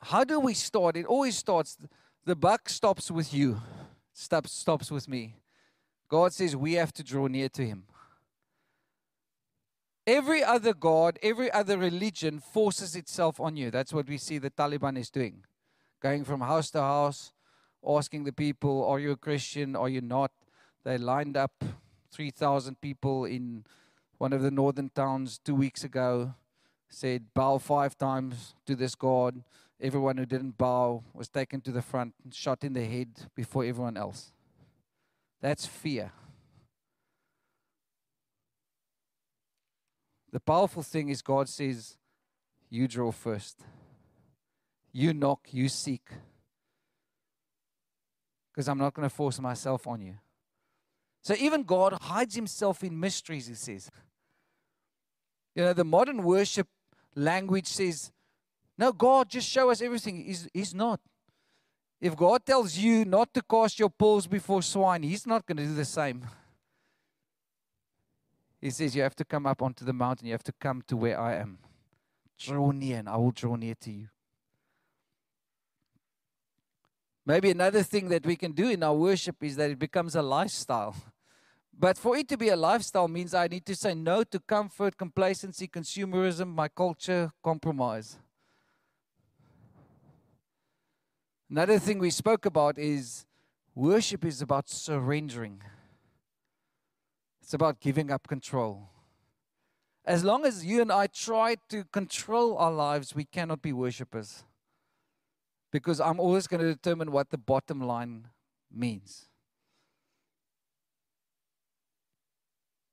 how 0.00 0.22
do 0.22 0.38
we 0.38 0.54
start? 0.54 0.96
It 0.96 1.06
always 1.06 1.36
starts, 1.36 1.76
the 2.24 2.36
buck 2.36 2.68
stops 2.68 3.10
with 3.10 3.34
you, 3.34 3.60
stops, 4.12 4.52
stops 4.52 4.88
with 4.92 5.08
me. 5.08 5.34
God 6.08 6.32
says 6.32 6.54
we 6.54 6.74
have 6.74 6.92
to 6.92 7.02
draw 7.02 7.26
near 7.26 7.48
to 7.48 7.66
Him. 7.66 7.82
Every 10.08 10.42
other 10.42 10.72
God, 10.72 11.18
every 11.22 11.52
other 11.52 11.76
religion 11.76 12.40
forces 12.40 12.96
itself 12.96 13.38
on 13.38 13.58
you. 13.58 13.70
That's 13.70 13.92
what 13.92 14.08
we 14.08 14.16
see 14.16 14.38
the 14.38 14.48
Taliban 14.48 14.96
is 14.96 15.10
doing. 15.10 15.44
Going 16.00 16.24
from 16.24 16.40
house 16.40 16.70
to 16.70 16.80
house, 16.80 17.34
asking 17.86 18.24
the 18.24 18.32
people, 18.32 18.86
Are 18.86 18.98
you 18.98 19.10
a 19.10 19.16
Christian? 19.18 19.76
Are 19.76 19.90
you 19.90 20.00
not? 20.00 20.30
They 20.82 20.96
lined 20.96 21.36
up 21.36 21.62
3,000 22.10 22.80
people 22.80 23.26
in 23.26 23.66
one 24.16 24.32
of 24.32 24.40
the 24.40 24.50
northern 24.50 24.88
towns 24.88 25.38
two 25.44 25.54
weeks 25.54 25.84
ago, 25.84 26.32
said, 26.88 27.26
Bow 27.34 27.58
five 27.58 27.98
times 27.98 28.54
to 28.64 28.74
this 28.74 28.94
God. 28.94 29.44
Everyone 29.78 30.16
who 30.16 30.24
didn't 30.24 30.56
bow 30.56 31.04
was 31.12 31.28
taken 31.28 31.60
to 31.60 31.70
the 31.70 31.82
front, 31.82 32.14
and 32.24 32.34
shot 32.34 32.64
in 32.64 32.72
the 32.72 32.84
head 32.86 33.10
before 33.34 33.62
everyone 33.62 33.98
else. 33.98 34.32
That's 35.42 35.66
fear. 35.66 36.12
The 40.32 40.40
powerful 40.40 40.82
thing 40.82 41.08
is, 41.08 41.22
God 41.22 41.48
says, 41.48 41.96
You 42.68 42.86
draw 42.86 43.10
first. 43.10 43.60
You 44.92 45.14
knock, 45.14 45.48
you 45.50 45.68
seek. 45.68 46.08
Because 48.50 48.68
I'm 48.68 48.78
not 48.78 48.94
going 48.94 49.08
to 49.08 49.14
force 49.14 49.40
myself 49.40 49.86
on 49.86 50.00
you. 50.02 50.14
So 51.22 51.34
even 51.38 51.62
God 51.62 51.92
hides 52.00 52.34
himself 52.34 52.82
in 52.82 52.98
mysteries, 52.98 53.46
he 53.46 53.54
says. 53.54 53.90
You 55.54 55.64
know, 55.64 55.72
the 55.72 55.84
modern 55.84 56.22
worship 56.22 56.68
language 57.14 57.66
says, 57.66 58.12
No, 58.76 58.92
God, 58.92 59.28
just 59.28 59.48
show 59.48 59.70
us 59.70 59.82
everything. 59.82 60.24
He's, 60.24 60.48
he's 60.52 60.74
not. 60.74 61.00
If 62.00 62.16
God 62.16 62.46
tells 62.46 62.76
you 62.78 63.04
not 63.04 63.34
to 63.34 63.42
cast 63.42 63.78
your 63.78 63.90
pearls 63.90 64.26
before 64.26 64.62
swine, 64.62 65.02
He's 65.02 65.26
not 65.26 65.46
going 65.46 65.56
to 65.56 65.64
do 65.64 65.74
the 65.74 65.84
same. 65.84 66.24
He 68.60 68.70
says, 68.70 68.94
You 68.94 69.02
have 69.02 69.16
to 69.16 69.24
come 69.24 69.46
up 69.46 69.62
onto 69.62 69.84
the 69.84 69.92
mountain. 69.92 70.26
You 70.26 70.32
have 70.32 70.44
to 70.44 70.52
come 70.52 70.82
to 70.88 70.96
where 70.96 71.18
I 71.18 71.36
am. 71.36 71.58
Draw 72.38 72.72
near, 72.72 72.98
and 72.98 73.08
I 73.08 73.16
will 73.16 73.30
draw 73.30 73.56
near 73.56 73.74
to 73.82 73.90
you. 73.90 74.08
Maybe 77.26 77.50
another 77.50 77.82
thing 77.82 78.08
that 78.08 78.24
we 78.24 78.36
can 78.36 78.52
do 78.52 78.70
in 78.70 78.82
our 78.82 78.94
worship 78.94 79.42
is 79.42 79.56
that 79.56 79.70
it 79.70 79.78
becomes 79.78 80.14
a 80.14 80.22
lifestyle. 80.22 80.96
But 81.80 81.96
for 81.96 82.16
it 82.16 82.26
to 82.30 82.36
be 82.36 82.48
a 82.48 82.56
lifestyle 82.56 83.06
means 83.06 83.34
I 83.34 83.46
need 83.46 83.64
to 83.66 83.76
say 83.76 83.94
no 83.94 84.24
to 84.24 84.40
comfort, 84.40 84.96
complacency, 84.96 85.68
consumerism, 85.68 86.52
my 86.52 86.66
culture, 86.66 87.30
compromise. 87.40 88.18
Another 91.48 91.78
thing 91.78 92.00
we 92.00 92.10
spoke 92.10 92.46
about 92.46 92.78
is 92.78 93.26
worship 93.76 94.24
is 94.24 94.42
about 94.42 94.68
surrendering. 94.68 95.62
It's 97.48 97.54
about 97.54 97.80
giving 97.80 98.10
up 98.10 98.28
control. 98.28 98.90
As 100.04 100.22
long 100.22 100.44
as 100.44 100.66
you 100.66 100.82
and 100.82 100.92
I 100.92 101.06
try 101.06 101.56
to 101.70 101.84
control 101.84 102.58
our 102.58 102.70
lives, 102.70 103.14
we 103.14 103.24
cannot 103.24 103.62
be 103.62 103.72
worshippers. 103.72 104.44
Because 105.72 105.98
I'm 105.98 106.20
always 106.20 106.46
going 106.46 106.60
to 106.60 106.70
determine 106.70 107.10
what 107.10 107.30
the 107.30 107.38
bottom 107.38 107.80
line 107.80 108.26
means. 108.70 109.30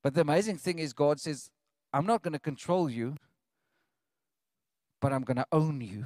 But 0.02 0.14
the 0.14 0.22
amazing 0.22 0.60
thing 0.60 0.80
is, 0.80 0.94
God 0.94 1.20
says, 1.20 1.52
I'm 1.92 2.06
not 2.06 2.22
going 2.22 2.32
to 2.32 2.40
control 2.40 2.90
you, 2.90 3.18
but 5.02 5.12
I'm 5.12 5.24
going 5.24 5.36
to 5.36 5.48
own 5.52 5.82
you. 5.82 6.06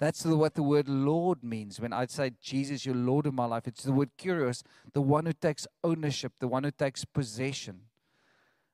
That's 0.00 0.24
what 0.24 0.54
the 0.54 0.62
word 0.62 0.88
Lord 0.88 1.44
means. 1.44 1.78
When 1.78 1.92
I 1.92 2.06
say 2.06 2.32
Jesus, 2.40 2.86
you're 2.86 2.94
Lord 2.94 3.26
of 3.26 3.34
my 3.34 3.44
life, 3.44 3.68
it's 3.68 3.82
the 3.82 3.92
word 3.92 4.08
kyrios, 4.18 4.62
the 4.94 5.02
one 5.02 5.26
who 5.26 5.34
takes 5.34 5.66
ownership, 5.84 6.32
the 6.40 6.48
one 6.48 6.64
who 6.64 6.70
takes 6.70 7.04
possession. 7.04 7.82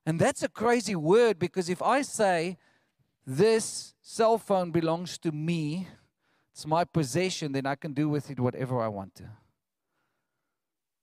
And 0.07 0.21
that's 0.21 0.45
a 0.45 0.49
crazy 0.49 0.95
word 0.95 1.41
because 1.41 1.69
if 1.69 1.83
I 1.83 2.03
say, 2.03 2.57
this 3.27 3.95
cell 4.01 4.39
phone 4.39 4.71
belongs 4.71 5.19
to 5.19 5.33
me, 5.33 5.89
it's 6.53 6.65
my 6.65 6.85
possession, 6.85 7.51
then 7.51 7.67
I 7.67 7.75
can 7.75 7.93
do 7.93 8.09
with 8.09 8.31
it 8.31 8.39
whatever 8.39 8.81
I 8.81 8.87
want 8.87 9.17
to. 9.17 9.25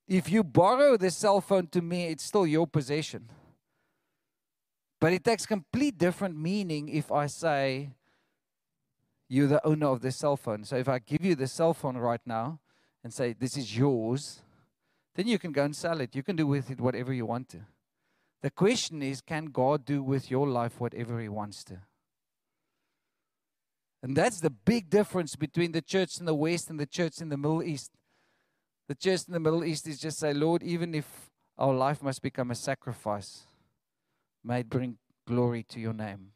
If 0.07 0.31
you 0.31 0.41
borrow 0.41 0.95
this 0.95 1.17
cell 1.17 1.41
phone 1.41 1.67
to 1.67 1.81
me, 1.81 2.05
it's 2.05 2.23
still 2.23 2.47
your 2.47 2.65
possession. 2.65 3.27
But 5.01 5.12
it 5.12 5.25
takes 5.25 5.43
a 5.43 5.47
complete 5.47 5.97
different 5.97 6.38
meaning 6.38 6.88
if 6.88 7.12
I 7.12 7.25
say, 7.25 7.89
you're 9.33 9.47
the 9.47 9.65
owner 9.65 9.87
of 9.87 10.01
the 10.01 10.11
cell 10.11 10.37
phone. 10.37 10.63
So 10.63 10.75
if 10.75 10.87
I 10.87 10.99
give 10.99 11.25
you 11.25 11.33
the 11.33 11.47
cell 11.47 11.73
phone 11.73 11.97
right 11.97 12.21
now 12.23 12.59
and 13.03 13.11
say, 13.11 13.33
this 13.33 13.57
is 13.57 13.75
yours, 13.75 14.43
then 15.15 15.27
you 15.27 15.39
can 15.39 15.51
go 15.51 15.63
and 15.63 15.75
sell 15.75 16.01
it. 16.01 16.15
You 16.15 16.21
can 16.21 16.35
do 16.35 16.45
with 16.45 16.69
it 16.69 16.79
whatever 16.79 17.11
you 17.11 17.25
want 17.25 17.49
to. 17.49 17.61
The 18.43 18.51
question 18.51 19.01
is, 19.01 19.21
can 19.21 19.45
God 19.45 19.85
do 19.85 20.03
with 20.03 20.29
your 20.29 20.47
life 20.47 20.79
whatever 20.79 21.19
He 21.19 21.29
wants 21.29 21.63
to? 21.63 21.79
And 24.03 24.15
that's 24.15 24.39
the 24.39 24.51
big 24.51 24.91
difference 24.91 25.35
between 25.35 25.71
the 25.71 25.81
church 25.81 26.19
in 26.19 26.25
the 26.25 26.35
West 26.35 26.69
and 26.69 26.79
the 26.79 26.85
church 26.85 27.19
in 27.19 27.29
the 27.29 27.37
Middle 27.37 27.63
East. 27.63 27.89
The 28.87 28.95
church 28.95 29.21
in 29.27 29.33
the 29.33 29.39
Middle 29.39 29.63
East 29.63 29.87
is 29.87 29.99
just 29.99 30.19
say, 30.19 30.35
Lord, 30.35 30.61
even 30.61 30.93
if 30.93 31.31
our 31.57 31.73
life 31.73 32.03
must 32.03 32.21
become 32.21 32.51
a 32.51 32.55
sacrifice, 32.55 33.47
may 34.43 34.59
it 34.59 34.69
bring 34.69 34.97
glory 35.25 35.63
to 35.69 35.79
your 35.79 35.93
name. 35.93 36.33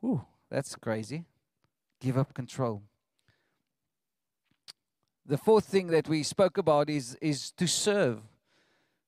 Whew. 0.00 0.24
That's 0.50 0.74
crazy. 0.76 1.24
Give 2.00 2.16
up 2.16 2.34
control. 2.34 2.82
The 5.26 5.36
fourth 5.36 5.66
thing 5.66 5.88
that 5.88 6.08
we 6.08 6.22
spoke 6.22 6.56
about 6.56 6.88
is, 6.88 7.16
is 7.20 7.50
to 7.52 7.66
serve. 7.66 8.20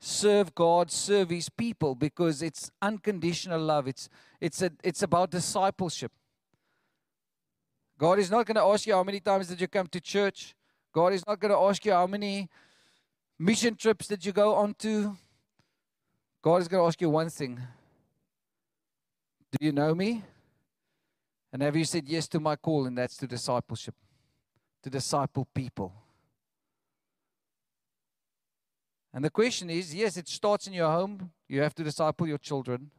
Serve 0.01 0.55
God, 0.55 0.91
serve 0.91 1.31
His 1.31 1.49
people, 1.49 1.95
because 1.95 2.43
it's 2.43 2.71
unconditional 2.83 3.61
love. 3.61 3.89
It's, 3.89 4.09
it's, 4.41 4.61
a, 4.63 4.71
it's 4.83 5.03
about 5.03 5.31
discipleship. 5.31 6.13
God 7.99 8.19
is 8.19 8.31
not 8.31 8.47
going 8.47 8.57
to 8.57 8.63
ask 8.63 8.87
you 8.87 8.95
how 8.95 9.03
many 9.03 9.21
times 9.21 9.49
did 9.49 9.61
you 9.61 9.69
come 9.69 9.87
to 9.89 10.01
church. 10.01 10.55
God 10.93 11.13
is 11.13 11.27
not 11.27 11.39
going 11.39 11.53
to 11.53 11.59
ask 11.59 11.85
you 11.85 11.93
how 11.93 12.07
many 12.07 12.49
mission 13.39 13.75
trips 13.75 14.07
did 14.09 14.25
you 14.25 14.33
go 14.33 14.55
on 14.55 14.75
to. 14.81 15.17
God 16.43 16.57
is 16.57 16.69
going 16.69 16.83
to 16.83 16.87
ask 16.87 17.01
you 17.01 17.11
one 17.11 17.29
thing 17.29 17.61
Do 19.53 19.67
you 19.67 19.73
know 19.73 19.95
me? 19.95 20.23
And 21.53 21.63
have 21.63 21.77
you 21.77 21.85
said 21.85 22.09
yes 22.09 22.29
to 22.29 22.41
my 22.41 22.57
call? 22.57 22.87
And 22.87 22.97
that's 22.97 23.17
to 23.19 23.27
discipleship, 23.27 23.95
to 24.83 24.91
disciple 24.91 25.49
people. 25.55 25.93
And 29.13 29.25
the 29.25 29.31
question 29.31 29.71
is 29.71 29.95
yes, 29.95 30.17
it 30.17 30.29
starts 30.29 30.67
in 30.67 30.73
your 30.73 30.91
home. 30.91 31.33
You 31.49 31.63
have 31.63 31.75
to 31.77 31.85
disciple 31.85 32.29
your 32.29 32.39
children. 32.39 32.91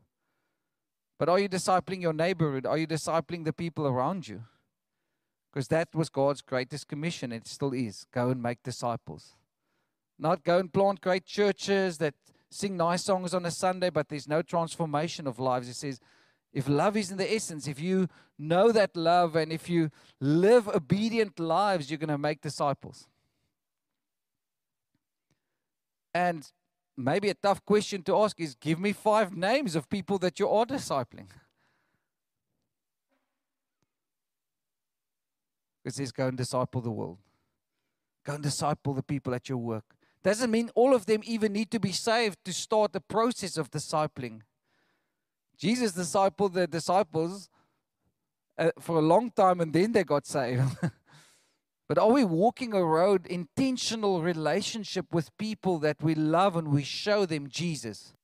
But 1.17 1.29
are 1.29 1.39
you 1.39 1.47
discipling 1.47 2.01
your 2.01 2.13
neighborhood? 2.13 2.65
Are 2.65 2.77
you 2.77 2.87
discipling 2.87 3.45
the 3.45 3.53
people 3.53 3.87
around 3.87 4.27
you? 4.27 4.43
Because 5.51 5.67
that 5.67 5.93
was 5.93 6.09
God's 6.09 6.41
greatest 6.41 6.87
commission. 6.87 7.31
It 7.31 7.47
still 7.47 7.73
is. 7.73 8.05
Go 8.11 8.29
and 8.29 8.41
make 8.41 8.63
disciples. 8.63 9.35
Not 10.17 10.43
go 10.43 10.57
and 10.57 10.71
plant 10.71 11.01
great 11.01 11.25
churches 11.25 11.97
that 11.99 12.15
sing 12.49 12.75
nice 12.75 13.03
songs 13.03 13.33
on 13.33 13.45
a 13.45 13.51
Sunday, 13.51 13.89
but 13.89 14.09
there's 14.09 14.27
no 14.27 14.41
transformation 14.41 15.27
of 15.27 15.39
lives. 15.39 15.69
It 15.69 15.75
says, 15.75 15.99
if 16.53 16.67
love 16.67 16.97
is 16.97 17.11
in 17.11 17.17
the 17.17 17.33
essence, 17.33 17.67
if 17.67 17.79
you 17.79 18.07
know 18.37 18.71
that 18.71 18.95
love 18.95 19.35
and 19.35 19.51
if 19.51 19.69
you 19.69 19.89
live 20.19 20.67
obedient 20.67 21.39
lives, 21.39 21.89
you're 21.89 21.97
going 21.97 22.09
to 22.09 22.17
make 22.17 22.41
disciples. 22.41 23.07
And 26.13 26.45
maybe 26.97 27.29
a 27.29 27.33
tough 27.33 27.63
question 27.65 28.03
to 28.03 28.17
ask 28.17 28.39
is 28.39 28.55
give 28.55 28.79
me 28.79 28.91
five 28.91 29.35
names 29.35 29.75
of 29.75 29.89
people 29.89 30.17
that 30.19 30.39
you 30.39 30.49
are 30.49 30.65
discipling. 30.65 31.27
It 35.83 35.95
says, 35.95 36.11
go 36.11 36.27
and 36.27 36.37
disciple 36.37 36.79
the 36.79 36.91
world. 36.91 37.17
Go 38.23 38.35
and 38.35 38.43
disciple 38.43 38.93
the 38.93 39.01
people 39.01 39.33
at 39.33 39.49
your 39.49 39.57
work. 39.57 39.83
Doesn't 40.23 40.51
mean 40.51 40.69
all 40.75 40.93
of 40.93 41.07
them 41.07 41.21
even 41.23 41.53
need 41.53 41.71
to 41.71 41.79
be 41.79 41.91
saved 41.91 42.37
to 42.45 42.53
start 42.53 42.93
the 42.93 43.01
process 43.01 43.57
of 43.57 43.71
discipling. 43.71 44.41
Jesus 45.61 45.91
discipled 45.91 46.53
the 46.53 46.65
disciples 46.65 47.47
uh, 48.57 48.71
for 48.79 48.97
a 48.97 49.01
long 49.01 49.29
time 49.29 49.61
and 49.61 49.71
then 49.71 49.91
they 49.91 50.03
got 50.03 50.25
saved. 50.25 50.63
but 51.87 51.99
are 51.99 52.11
we 52.11 52.23
walking 52.23 52.73
a 52.73 52.83
road, 52.83 53.27
intentional 53.27 54.23
relationship 54.23 55.13
with 55.13 55.37
people 55.37 55.77
that 55.77 56.01
we 56.01 56.15
love 56.15 56.55
and 56.55 56.69
we 56.69 56.81
show 56.81 57.27
them 57.27 57.47
Jesus? 57.47 58.15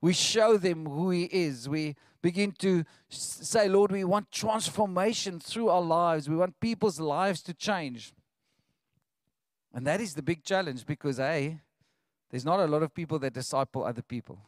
We 0.00 0.12
show 0.12 0.56
them 0.56 0.86
who 0.86 1.10
He 1.10 1.24
is. 1.24 1.68
We 1.68 1.96
begin 2.22 2.52
to 2.60 2.84
say, 3.08 3.68
Lord, 3.68 3.90
we 3.90 4.04
want 4.04 4.30
transformation 4.30 5.40
through 5.40 5.70
our 5.70 5.82
lives. 5.82 6.28
We 6.28 6.36
want 6.36 6.60
people's 6.60 7.00
lives 7.00 7.42
to 7.42 7.54
change. 7.54 8.12
And 9.72 9.84
that 9.88 10.00
is 10.00 10.14
the 10.14 10.22
big 10.22 10.44
challenge 10.44 10.86
because, 10.86 11.18
A, 11.18 11.58
there's 12.30 12.44
not 12.44 12.60
a 12.60 12.66
lot 12.66 12.84
of 12.84 12.94
people 12.94 13.18
that 13.18 13.32
disciple 13.32 13.82
other 13.82 14.02
people. 14.02 14.38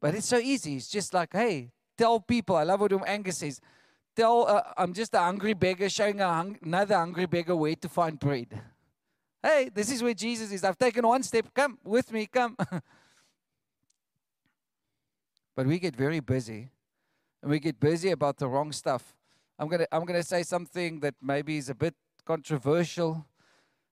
But 0.00 0.14
it's 0.14 0.26
so 0.26 0.38
easy. 0.38 0.76
It's 0.76 0.88
just 0.88 1.12
like, 1.12 1.32
hey, 1.32 1.72
tell 1.96 2.20
people. 2.20 2.56
I 2.56 2.62
love 2.62 2.80
what 2.80 2.92
Angus 3.06 3.38
says. 3.38 3.60
Tell, 4.14 4.46
uh, 4.46 4.62
I'm 4.76 4.92
just 4.92 5.14
a 5.14 5.20
hungry 5.20 5.54
beggar 5.54 5.88
showing 5.88 6.18
hung- 6.18 6.58
another 6.62 6.96
hungry 6.96 7.26
beggar 7.26 7.54
where 7.54 7.74
to 7.76 7.88
find 7.88 8.18
bread. 8.18 8.48
Hey, 9.42 9.70
this 9.72 9.90
is 9.92 10.02
where 10.02 10.14
Jesus 10.14 10.50
is. 10.50 10.64
I've 10.64 10.78
taken 10.78 11.06
one 11.06 11.22
step. 11.22 11.46
Come 11.54 11.78
with 11.84 12.12
me, 12.12 12.26
come. 12.26 12.56
but 15.54 15.66
we 15.66 15.78
get 15.78 15.94
very 15.94 16.20
busy. 16.20 16.70
And 17.42 17.50
we 17.50 17.60
get 17.60 17.78
busy 17.78 18.10
about 18.10 18.36
the 18.38 18.48
wrong 18.48 18.72
stuff. 18.72 19.14
I'm 19.58 19.68
to 19.70 19.88
I'm 19.92 20.06
to 20.06 20.22
say 20.22 20.42
something 20.42 21.00
that 21.00 21.14
maybe 21.20 21.56
is 21.56 21.68
a 21.68 21.74
bit 21.74 21.94
controversial. 22.24 23.26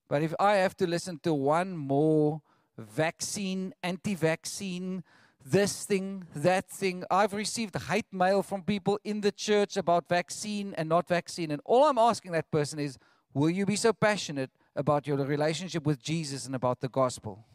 But 0.08 0.22
if 0.22 0.34
I 0.38 0.56
have 0.56 0.76
to 0.76 0.86
listen 0.86 1.18
to 1.24 1.34
one 1.34 1.76
more 1.76 2.42
vaccine, 2.78 3.74
anti 3.82 4.14
vaccine, 4.14 5.02
this 5.50 5.84
thing, 5.84 6.24
that 6.34 6.68
thing. 6.68 7.04
I've 7.10 7.32
received 7.32 7.80
hate 7.84 8.12
mail 8.12 8.42
from 8.42 8.62
people 8.62 8.98
in 9.04 9.20
the 9.20 9.30
church 9.30 9.76
about 9.76 10.08
vaccine 10.08 10.74
and 10.76 10.88
not 10.88 11.06
vaccine. 11.06 11.50
And 11.52 11.62
all 11.64 11.84
I'm 11.84 11.98
asking 11.98 12.32
that 12.32 12.50
person 12.50 12.78
is, 12.78 12.98
will 13.32 13.50
you 13.50 13.64
be 13.64 13.76
so 13.76 13.92
passionate 13.92 14.50
about 14.74 15.06
your 15.06 15.16
relationship 15.18 15.86
with 15.86 16.02
Jesus 16.02 16.46
and 16.46 16.54
about 16.54 16.80
the 16.80 16.88
gospel? 16.88 17.46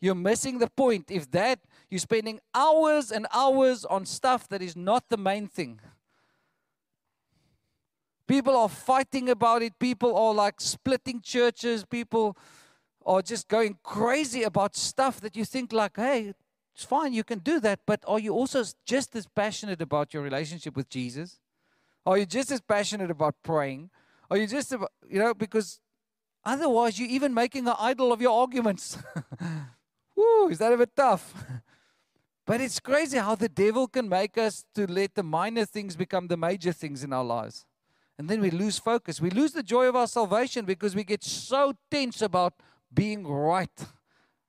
You're 0.00 0.14
missing 0.14 0.58
the 0.58 0.70
point. 0.70 1.10
If 1.10 1.30
that, 1.32 1.58
you're 1.90 1.98
spending 1.98 2.40
hours 2.54 3.10
and 3.10 3.26
hours 3.34 3.84
on 3.84 4.06
stuff 4.06 4.48
that 4.48 4.62
is 4.62 4.76
not 4.76 5.08
the 5.08 5.16
main 5.16 5.48
thing. 5.48 5.80
People 8.28 8.56
are 8.56 8.68
fighting 8.68 9.28
about 9.28 9.62
it. 9.62 9.76
People 9.80 10.16
are 10.16 10.32
like 10.32 10.60
splitting 10.60 11.20
churches. 11.20 11.84
People 11.84 12.36
are 13.04 13.22
just 13.22 13.48
going 13.48 13.76
crazy 13.82 14.44
about 14.44 14.76
stuff 14.76 15.20
that 15.20 15.34
you 15.34 15.44
think 15.44 15.72
like, 15.72 15.96
hey, 15.96 16.32
it's 16.74 16.84
fine, 16.84 17.12
you 17.12 17.24
can 17.24 17.40
do 17.40 17.60
that, 17.60 17.80
but 17.86 18.02
are 18.06 18.18
you 18.18 18.32
also 18.32 18.64
just 18.86 19.14
as 19.16 19.26
passionate 19.26 19.82
about 19.82 20.14
your 20.14 20.22
relationship 20.22 20.76
with 20.76 20.88
Jesus? 20.88 21.40
Are 22.06 22.16
you 22.16 22.26
just 22.26 22.50
as 22.50 22.60
passionate 22.60 23.10
about 23.10 23.34
praying? 23.42 23.90
Are 24.30 24.36
you 24.36 24.46
just, 24.46 24.72
about, 24.72 24.92
you 25.08 25.18
know, 25.18 25.34
because 25.34 25.80
otherwise 26.44 26.98
you're 26.98 27.08
even 27.08 27.34
making 27.34 27.66
an 27.66 27.74
idol 27.78 28.12
of 28.12 28.20
your 28.20 28.38
arguments. 28.38 28.98
Woo, 30.16 30.48
is 30.48 30.58
that 30.58 30.72
a 30.72 30.76
bit 30.76 30.94
tough? 30.96 31.34
but 32.46 32.60
it's 32.60 32.80
crazy 32.80 33.18
how 33.18 33.34
the 33.34 33.48
devil 33.48 33.86
can 33.86 34.08
make 34.08 34.38
us 34.38 34.64
to 34.74 34.86
let 34.86 35.14
the 35.14 35.22
minor 35.22 35.64
things 35.64 35.96
become 35.96 36.28
the 36.28 36.36
major 36.36 36.72
things 36.72 37.04
in 37.04 37.12
our 37.12 37.24
lives. 37.24 37.64
And 38.18 38.28
then 38.28 38.40
we 38.40 38.50
lose 38.50 38.78
focus. 38.78 39.20
We 39.20 39.30
lose 39.30 39.52
the 39.52 39.62
joy 39.62 39.86
of 39.86 39.96
our 39.96 40.06
salvation 40.06 40.66
because 40.66 40.94
we 40.94 41.04
get 41.04 41.24
so 41.24 41.72
tense 41.90 42.20
about 42.20 42.54
being 42.92 43.26
right 43.26 43.86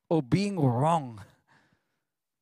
or 0.10 0.22
being 0.22 0.60
wrong 0.60 1.22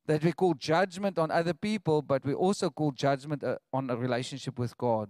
that 0.10 0.24
we 0.24 0.32
call 0.32 0.56
judgment 0.56 1.20
on 1.20 1.30
other 1.30 1.54
people, 1.54 2.02
but 2.02 2.26
we 2.26 2.34
also 2.34 2.72
call 2.72 2.92
judgment 2.92 3.44
uh, 3.44 3.58
on 3.72 3.92
a 3.92 3.96
relationship 3.96 4.58
with 4.58 4.76
God 4.76 5.08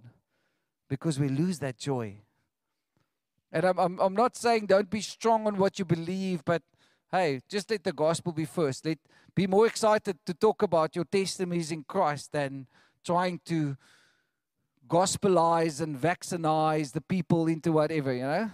because 0.90 1.18
we 1.18 1.30
lose 1.30 1.60
that 1.60 1.78
joy. 1.78 2.18
And 3.50 3.64
I'm, 3.64 3.80
I'm, 3.80 4.00
I'm 4.02 4.14
not 4.14 4.36
saying 4.36 4.66
don't 4.66 4.90
be 4.90 5.00
strong 5.00 5.48
on 5.48 5.58
what 5.58 5.80
you 5.80 5.86
believe, 5.86 6.44
but 6.44 6.64
hey, 7.14 7.40
just 7.48 7.72
let 7.72 7.86
the 7.86 7.94
gospel 7.94 8.34
be 8.34 8.44
first. 8.44 8.86
Let 8.86 8.98
be 9.34 9.48
more 9.48 9.68
excited 9.68 10.18
to 10.26 10.34
talk 10.34 10.64
about 10.64 10.98
your 10.98 11.06
testimonies 11.06 11.72
in 11.72 11.86
Christ 11.86 12.34
than 12.34 12.68
trying 13.06 13.40
to 13.46 13.78
gospelize 14.90 15.80
and 15.80 15.98
vaccinize 15.98 16.92
the 16.92 17.00
people 17.00 17.48
into 17.48 17.72
whatever, 17.72 18.12
you 18.14 18.24
know? 18.24 18.52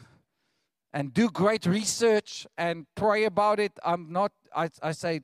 And 0.94 1.12
do 1.12 1.32
great 1.32 1.66
research 1.66 2.46
and 2.56 2.86
pray 2.94 3.24
about 3.24 3.60
it. 3.60 3.72
I'm 3.84 4.12
not, 4.12 4.32
I, 4.56 4.70
I 4.84 4.92
say, 4.92 5.22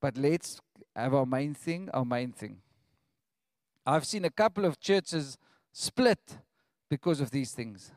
but 0.00 0.16
let's 0.16 0.60
have 0.96 1.14
our 1.14 1.26
main 1.26 1.54
thing, 1.54 1.88
our 1.92 2.04
main 2.04 2.32
thing. 2.32 2.58
I've 3.86 4.06
seen 4.06 4.24
a 4.24 4.30
couple 4.30 4.64
of 4.64 4.80
churches 4.80 5.38
split 5.72 6.38
because 6.88 7.20
of 7.20 7.30
these 7.30 7.52
things. 7.52 7.92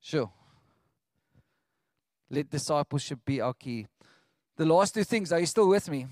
Sure. 0.00 0.30
Let 2.30 2.50
discipleship 2.50 3.20
be 3.24 3.40
our 3.40 3.54
key. 3.54 3.86
The 4.56 4.66
last 4.66 4.94
two 4.94 5.04
things, 5.04 5.32
are 5.32 5.40
you 5.40 5.46
still 5.46 5.68
with 5.68 5.88
me? 5.88 6.06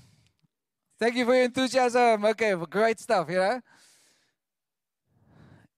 Thank 0.99 1.15
you 1.15 1.25
for 1.25 1.35
your 1.35 1.43
enthusiasm. 1.43 2.25
Okay, 2.25 2.55
great 2.69 2.99
stuff, 2.99 3.29
you 3.29 3.37
know? 3.37 3.61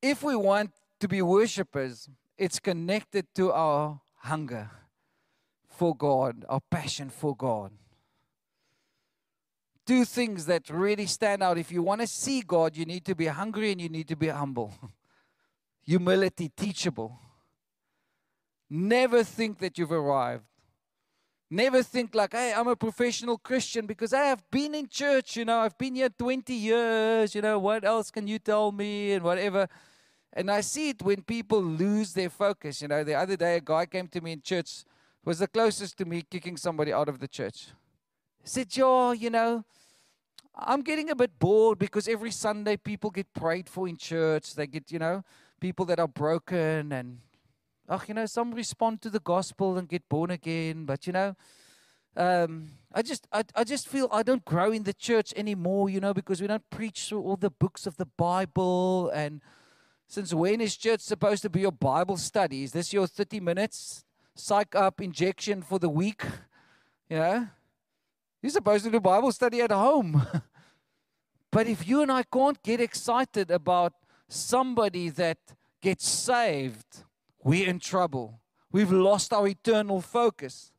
If 0.02 0.24
we 0.24 0.36
want 0.36 0.72
to 1.00 1.08
be 1.08 1.22
worshippers, 1.22 2.08
it's 2.38 2.60
connected 2.60 3.26
to 3.36 3.52
our 3.52 4.00
hunger 4.16 4.70
for 5.68 5.96
God, 5.96 6.46
our 6.48 6.62
passion 6.72 7.10
for 7.10 7.36
God. 7.36 7.72
Two 9.90 10.06
things 10.06 10.46
that 10.46 10.70
really 10.70 11.08
stand 11.08 11.42
out. 11.42 11.58
If 11.58 11.72
you 11.72 11.82
want 11.82 12.02
to 12.02 12.06
see 12.06 12.42
God, 12.42 12.78
you 12.78 12.86
need 12.86 13.04
to 13.06 13.16
be 13.16 13.26
hungry 13.26 13.72
and 13.72 13.82
you 13.82 13.90
need 13.90 14.08
to 14.10 14.16
be 14.16 14.28
humble. 14.28 14.72
Humility, 15.84 16.52
teachable. 16.56 17.20
Never 18.70 19.24
think 19.24 19.58
that 19.58 19.80
you've 19.80 19.92
arrived. 19.92 20.44
Never 21.50 21.82
think 21.82 22.14
like, 22.14 22.34
hey, 22.34 22.54
I'm 22.56 22.68
a 22.68 22.76
professional 22.76 23.40
Christian 23.40 23.88
because 23.88 24.14
I 24.14 24.26
have 24.26 24.48
been 24.52 24.76
in 24.76 24.88
church, 24.90 25.36
you 25.36 25.44
know, 25.44 25.58
I've 25.58 25.76
been 25.76 25.96
here 25.96 26.10
20 26.10 26.54
years, 26.54 27.34
you 27.34 27.42
know, 27.42 27.58
what 27.58 27.84
else 27.84 28.12
can 28.12 28.28
you 28.28 28.38
tell 28.38 28.72
me 28.72 29.14
and 29.14 29.24
whatever. 29.24 29.68
And 30.32 30.52
I 30.52 30.62
see 30.62 30.90
it 30.90 31.02
when 31.02 31.24
people 31.24 31.64
lose 31.64 32.14
their 32.14 32.30
focus. 32.30 32.84
You 32.84 32.90
know, 32.90 33.04
the 33.04 33.16
other 33.16 33.36
day 33.36 33.56
a 33.56 33.60
guy 33.60 33.88
came 33.88 34.08
to 34.10 34.22
me 34.22 34.34
in 34.34 34.44
church, 34.44 34.84
was 35.26 35.40
the 35.40 35.48
closest 35.48 35.98
to 35.98 36.06
me 36.06 36.22
kicking 36.22 36.58
somebody 36.58 36.94
out 36.94 37.10
of 37.10 37.18
the 37.18 37.28
church. 37.28 37.70
He 38.44 38.48
said, 38.48 38.70
Joe, 38.70 39.14
you 39.14 39.32
know, 39.32 39.66
I'm 40.62 40.82
getting 40.82 41.10
a 41.10 41.16
bit 41.16 41.38
bored 41.40 41.80
because 41.80 42.08
every 42.08 42.32
Sunday 42.32 42.78
people 42.78 43.10
get 43.10 43.34
prayed 43.34 43.70
for 43.70 43.88
in 43.88 43.98
church. 43.98 44.56
They 44.56 44.68
get, 44.68 44.92
you 44.92 45.00
know, 45.00 45.24
people 45.60 45.86
that 45.86 46.00
are 46.00 46.08
broken 46.08 46.92
and 46.92 47.20
oh, 47.90 48.02
you 48.08 48.14
know, 48.14 48.26
some 48.26 48.54
respond 48.54 49.02
to 49.02 49.10
the 49.10 49.20
gospel 49.20 49.78
and 49.78 49.88
get 49.88 50.08
born 50.08 50.32
again, 50.32 50.86
but 50.86 51.08
you 51.08 51.14
know, 51.14 51.36
um, 52.16 52.72
I 52.94 53.02
just 53.02 53.28
I, 53.32 53.44
I 53.56 53.64
just 53.64 53.88
feel 53.88 54.08
I 54.12 54.24
don't 54.24 54.46
grow 54.46 54.72
in 54.72 54.84
the 54.84 54.94
church 54.94 55.34
anymore, 55.36 55.90
you 55.90 56.00
know, 56.00 56.14
because 56.14 56.42
we 56.42 56.48
don't 56.48 56.70
preach 56.70 57.08
through 57.08 57.22
all 57.22 57.38
the 57.38 57.50
books 57.50 57.88
of 57.88 57.98
the 57.98 58.06
Bible. 58.06 59.10
And 59.14 59.42
since 60.08 60.34
when 60.34 60.62
is 60.62 60.76
church 60.76 61.02
supposed 61.02 61.42
to 61.44 61.50
be 61.50 61.62
your 61.62 61.72
Bible 61.72 62.18
study? 62.18 62.64
Is 62.64 62.72
this 62.72 62.94
your 62.94 63.08
30 63.08 63.40
minutes 63.40 64.04
psych 64.36 64.76
up 64.76 65.02
injection 65.02 65.62
for 65.62 65.80
the 65.80 65.90
week? 65.90 66.24
You 67.12 67.18
know? 67.18 67.48
You're 68.40 68.52
supposed 68.52 68.86
to 68.86 68.92
do 68.92 69.00
Bible 69.00 69.32
study 69.32 69.62
at 69.62 69.72
home. 69.72 70.22
but 71.52 71.68
if 71.68 71.88
you 71.88 72.02
and 72.02 72.12
I 72.12 72.24
can't 72.24 72.62
get 72.64 72.80
excited 72.80 73.50
about 73.50 73.94
somebody 74.28 75.10
that 75.10 75.38
gets 75.82 76.08
saved, 76.08 77.04
we're 77.44 77.68
in 77.68 77.80
trouble. 77.80 78.40
We've 78.72 78.92
lost 78.92 79.34
our 79.34 79.48
eternal 79.48 80.02
focus. 80.02 80.72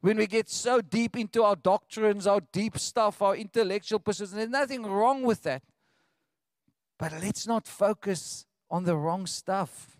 When 0.00 0.18
we 0.18 0.26
get 0.26 0.50
so 0.50 0.80
deep 0.80 1.16
into 1.16 1.42
our 1.42 1.56
doctrines, 1.56 2.26
our 2.26 2.40
deep 2.52 2.78
stuff, 2.78 3.22
our 3.22 3.34
intellectual 3.34 3.98
pursuits, 3.98 4.32
there's 4.32 4.50
nothing 4.50 4.82
wrong 4.82 5.22
with 5.22 5.42
that. 5.44 5.62
But 6.98 7.12
let's 7.22 7.46
not 7.46 7.66
focus 7.66 8.46
on 8.70 8.84
the 8.84 8.96
wrong 8.96 9.26
stuff. 9.26 9.96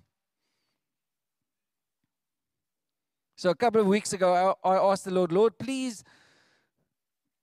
So, 3.36 3.50
a 3.50 3.54
couple 3.54 3.80
of 3.80 3.86
weeks 3.86 4.12
ago, 4.12 4.56
I, 4.64 4.68
I 4.68 4.92
asked 4.92 5.04
the 5.04 5.10
Lord, 5.10 5.30
Lord, 5.30 5.58
please 5.58 6.02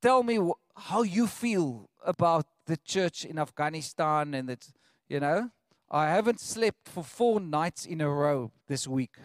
tell 0.02 0.24
me 0.24 0.40
how 0.76 1.04
you 1.04 1.28
feel 1.28 1.90
about 2.06 2.46
the 2.66 2.78
church 2.78 3.26
in 3.26 3.40
Afghanistan 3.40 4.34
and 4.34 4.50
that, 4.50 4.68
you 5.08 5.20
know, 5.20 5.50
I 5.90 6.10
haven't 6.10 6.40
slept 6.40 6.90
for 6.90 7.04
four 7.04 7.40
nights 7.40 7.86
in 7.86 8.02
a 8.02 8.10
row 8.10 8.52
this 8.68 8.88
week. 8.88 9.16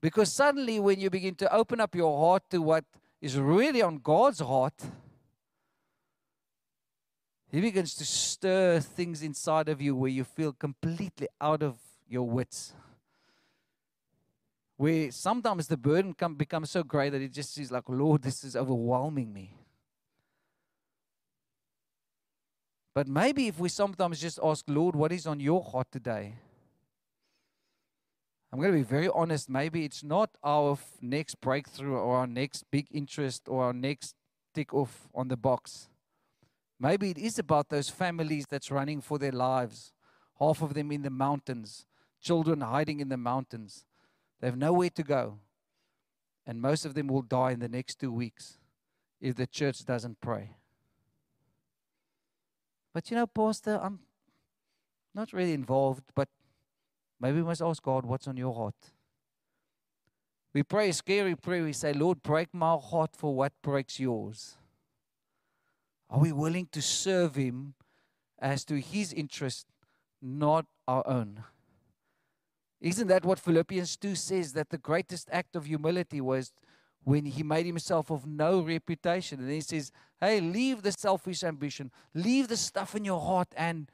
Because 0.00 0.32
suddenly, 0.32 0.80
when 0.80 0.98
you 0.98 1.08
begin 1.08 1.36
to 1.36 1.54
open 1.54 1.80
up 1.80 1.94
your 1.94 2.18
heart 2.18 2.42
to 2.50 2.60
what 2.60 2.84
is 3.20 3.38
really 3.38 3.80
on 3.80 3.98
God's 3.98 4.40
heart, 4.40 4.74
He 7.48 7.60
begins 7.60 7.94
to 7.94 8.04
stir 8.04 8.80
things 8.80 9.22
inside 9.22 9.68
of 9.68 9.80
you 9.80 9.94
where 9.94 10.10
you 10.10 10.24
feel 10.24 10.52
completely 10.52 11.28
out 11.40 11.62
of 11.62 11.76
your 12.08 12.28
wits. 12.28 12.72
Where 14.76 15.12
sometimes 15.12 15.68
the 15.68 15.76
burden 15.76 16.14
come, 16.14 16.34
becomes 16.34 16.70
so 16.70 16.82
great 16.82 17.10
that 17.10 17.22
it 17.22 17.32
just 17.32 17.56
is 17.56 17.70
like, 17.70 17.88
Lord, 17.88 18.22
this 18.22 18.42
is 18.42 18.56
overwhelming 18.56 19.32
me. 19.32 19.54
But 22.94 23.08
maybe 23.08 23.48
if 23.48 23.58
we 23.58 23.68
sometimes 23.68 24.20
just 24.20 24.38
ask, 24.42 24.64
Lord, 24.68 24.94
what 24.94 25.12
is 25.12 25.26
on 25.26 25.40
your 25.40 25.62
heart 25.62 25.88
today? 25.90 26.34
I'm 28.52 28.60
going 28.60 28.72
to 28.72 28.78
be 28.78 28.84
very 28.84 29.08
honest. 29.08 29.48
Maybe 29.48 29.84
it's 29.84 30.04
not 30.04 30.36
our 30.44 30.76
next 31.00 31.40
breakthrough 31.40 31.96
or 31.96 32.16
our 32.16 32.26
next 32.26 32.64
big 32.70 32.86
interest 32.92 33.48
or 33.48 33.64
our 33.64 33.72
next 33.72 34.14
tick 34.54 34.74
off 34.74 35.08
on 35.14 35.28
the 35.28 35.38
box. 35.38 35.88
Maybe 36.78 37.10
it 37.10 37.16
is 37.16 37.38
about 37.38 37.70
those 37.70 37.88
families 37.88 38.44
that's 38.50 38.70
running 38.70 39.00
for 39.00 39.18
their 39.18 39.32
lives, 39.32 39.94
half 40.38 40.60
of 40.60 40.74
them 40.74 40.92
in 40.92 41.00
the 41.00 41.10
mountains, 41.10 41.86
children 42.20 42.60
hiding 42.60 43.00
in 43.00 43.08
the 43.08 43.16
mountains. 43.16 43.86
They 44.40 44.48
have 44.48 44.58
nowhere 44.58 44.90
to 44.90 45.02
go. 45.02 45.38
And 46.46 46.60
most 46.60 46.84
of 46.84 46.92
them 46.92 47.06
will 47.06 47.22
die 47.22 47.52
in 47.52 47.60
the 47.60 47.68
next 47.68 48.00
two 48.00 48.12
weeks 48.12 48.58
if 49.20 49.36
the 49.36 49.46
church 49.46 49.86
doesn't 49.86 50.20
pray. 50.20 50.56
But 52.92 53.10
you 53.10 53.16
know, 53.16 53.26
Pastor, 53.26 53.80
I'm 53.82 54.00
not 55.14 55.32
really 55.32 55.52
involved, 55.52 56.04
but 56.14 56.28
maybe 57.20 57.38
we 57.38 57.44
must 57.44 57.62
ask 57.62 57.82
God, 57.82 58.04
what's 58.04 58.28
on 58.28 58.36
your 58.36 58.54
heart? 58.54 58.74
We 60.54 60.62
pray 60.62 60.90
a 60.90 60.92
scary 60.92 61.34
prayer. 61.34 61.64
We 61.64 61.72
say, 61.72 61.92
Lord, 61.92 62.22
break 62.22 62.52
my 62.52 62.76
heart 62.76 63.16
for 63.16 63.34
what 63.34 63.52
breaks 63.62 63.98
yours. 63.98 64.56
Are 66.10 66.20
we 66.20 66.30
willing 66.30 66.68
to 66.72 66.82
serve 66.82 67.36
Him 67.36 67.74
as 68.38 68.64
to 68.66 68.78
His 68.78 69.14
interest, 69.14 69.66
not 70.20 70.66
our 70.86 71.06
own? 71.06 71.44
Isn't 72.82 73.06
that 73.06 73.24
what 73.24 73.38
Philippians 73.38 73.96
2 73.96 74.14
says? 74.14 74.52
That 74.52 74.68
the 74.68 74.76
greatest 74.76 75.28
act 75.32 75.56
of 75.56 75.64
humility 75.64 76.20
was 76.20 76.52
when 77.04 77.24
he 77.24 77.42
made 77.42 77.66
himself 77.66 78.10
of 78.10 78.26
no 78.26 78.60
reputation. 78.60 79.40
And 79.40 79.50
he 79.50 79.60
says, 79.60 79.90
Hey, 80.20 80.40
leave 80.40 80.82
the 80.82 80.92
selfish 80.92 81.42
ambition, 81.42 81.90
leave 82.14 82.48
the 82.48 82.56
stuff 82.56 82.94
in 82.94 83.04
your 83.04 83.20
heart, 83.20 83.48
and 83.56 83.90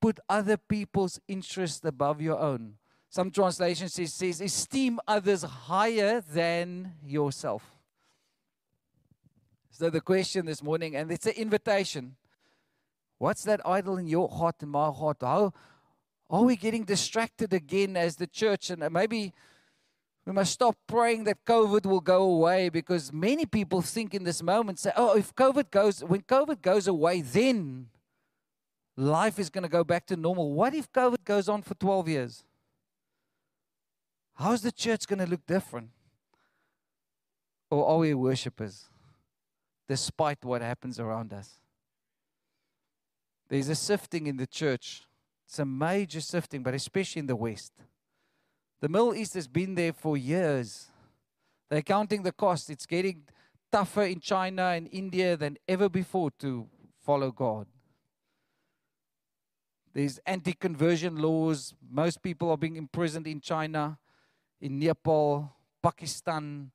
put 0.00 0.20
other 0.28 0.56
people's 0.56 1.20
interests 1.26 1.84
above 1.84 2.20
your 2.20 2.38
own. 2.38 2.74
Some 3.08 3.30
translations 3.30 3.92
says, 3.92 4.14
says 4.14 4.40
esteem 4.40 4.98
others 5.06 5.42
higher 5.42 6.20
than 6.20 6.94
yourself. 7.04 7.62
So 9.70 9.90
the 9.90 10.00
question 10.00 10.46
this 10.46 10.62
morning, 10.62 10.96
and 10.96 11.10
it's 11.10 11.26
an 11.26 11.32
invitation. 11.32 12.16
What's 13.18 13.44
that 13.44 13.60
idol 13.66 13.98
in 13.98 14.06
your 14.06 14.28
heart 14.28 14.56
and 14.60 14.70
my 14.70 14.90
heart? 14.90 15.18
How 15.20 15.52
are 16.30 16.42
we 16.42 16.56
getting 16.56 16.84
distracted 16.84 17.52
again 17.52 17.96
as 17.96 18.16
the 18.16 18.26
church? 18.26 18.70
And 18.70 18.88
maybe 18.92 19.32
we 20.24 20.32
must 20.32 20.52
stop 20.52 20.76
praying 20.86 21.24
that 21.24 21.44
COVID 21.44 21.84
will 21.84 22.00
go 22.00 22.22
away 22.22 22.68
because 22.68 23.12
many 23.12 23.44
people 23.44 23.82
think 23.82 24.14
in 24.14 24.22
this 24.22 24.42
moment, 24.42 24.78
say, 24.78 24.92
oh, 24.96 25.16
if 25.16 25.34
COVID 25.34 25.70
goes, 25.70 26.04
when 26.04 26.22
COVID 26.22 26.62
goes 26.62 26.86
away, 26.86 27.22
then 27.22 27.88
life 28.96 29.38
is 29.38 29.50
going 29.50 29.62
to 29.62 29.68
go 29.68 29.82
back 29.82 30.06
to 30.06 30.16
normal. 30.16 30.52
What 30.52 30.74
if 30.74 30.92
COVID 30.92 31.24
goes 31.24 31.48
on 31.48 31.62
for 31.62 31.74
12 31.74 32.08
years? 32.08 32.44
How's 34.34 34.62
the 34.62 34.72
church 34.72 35.06
going 35.08 35.18
to 35.18 35.26
look 35.26 35.44
different? 35.46 35.90
Or 37.70 37.86
are 37.86 37.98
we 37.98 38.14
worshippers 38.14 38.88
despite 39.88 40.44
what 40.44 40.62
happens 40.62 41.00
around 41.00 41.32
us? 41.32 41.58
There's 43.48 43.68
a 43.68 43.74
sifting 43.74 44.28
in 44.28 44.36
the 44.36 44.46
church. 44.46 45.02
It's 45.46 45.58
a 45.58 45.64
major 45.64 46.20
sifting, 46.20 46.62
but 46.62 46.74
especially 46.74 47.20
in 47.20 47.26
the 47.26 47.36
West. 47.36 47.72
The 48.82 48.88
Middle 48.88 49.14
East 49.14 49.34
has 49.34 49.46
been 49.46 49.76
there 49.76 49.92
for 49.92 50.16
years. 50.16 50.90
They're 51.70 51.82
counting 51.82 52.24
the 52.24 52.32
cost. 52.32 52.68
It's 52.68 52.84
getting 52.84 53.22
tougher 53.70 54.02
in 54.02 54.18
China 54.18 54.70
and 54.70 54.88
India 54.90 55.36
than 55.36 55.56
ever 55.68 55.88
before 55.88 56.32
to 56.40 56.66
follow 57.00 57.30
God. 57.30 57.68
There's 59.94 60.18
anti 60.26 60.52
conversion 60.54 61.22
laws. 61.22 61.74
Most 61.88 62.24
people 62.24 62.50
are 62.50 62.56
being 62.56 62.74
imprisoned 62.74 63.28
in 63.28 63.40
China, 63.40 64.00
in 64.60 64.80
Nepal, 64.80 65.54
Pakistan. 65.80 66.72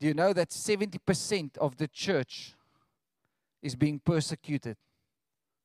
Do 0.00 0.06
you 0.06 0.14
know 0.14 0.32
that 0.32 0.48
70% 0.48 1.58
of 1.58 1.76
the 1.76 1.86
church 1.86 2.54
is 3.60 3.76
being 3.76 3.98
persecuted 3.98 4.78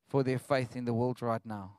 for 0.09 0.21
their 0.21 0.37
faith 0.37 0.75
in 0.75 0.83
the 0.83 0.93
world 0.93 1.21
right 1.21 1.45
now? 1.45 1.78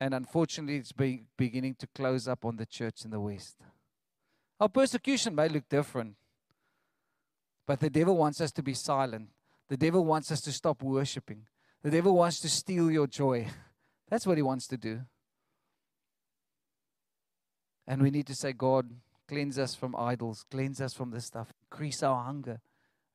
And 0.00 0.12
unfortunately, 0.14 0.76
it's 0.76 0.92
be 0.92 1.24
beginning 1.36 1.76
to 1.76 1.86
close 1.86 2.28
up 2.28 2.44
on 2.44 2.56
the 2.56 2.66
church 2.66 3.04
in 3.04 3.10
the 3.10 3.20
West. 3.20 3.56
Our 4.60 4.68
persecution 4.68 5.34
may 5.34 5.48
look 5.48 5.68
different, 5.68 6.16
but 7.66 7.80
the 7.80 7.90
devil 7.90 8.16
wants 8.16 8.40
us 8.40 8.52
to 8.52 8.62
be 8.62 8.74
silent. 8.74 9.28
The 9.68 9.76
devil 9.76 10.04
wants 10.04 10.30
us 10.30 10.40
to 10.42 10.52
stop 10.52 10.82
worshiping. 10.82 11.46
The 11.82 11.90
devil 11.90 12.14
wants 12.14 12.40
to 12.40 12.48
steal 12.48 12.90
your 12.90 13.06
joy. 13.06 13.48
That's 14.08 14.26
what 14.26 14.36
he 14.36 14.42
wants 14.42 14.66
to 14.68 14.76
do. 14.76 15.00
And 17.86 18.02
we 18.02 18.10
need 18.10 18.26
to 18.26 18.34
say, 18.34 18.52
God, 18.52 18.90
cleanse 19.28 19.58
us 19.58 19.74
from 19.74 19.94
idols, 19.96 20.44
cleanse 20.50 20.80
us 20.80 20.94
from 20.94 21.10
this 21.10 21.26
stuff, 21.26 21.52
increase 21.70 22.02
our 22.02 22.22
hunger 22.24 22.60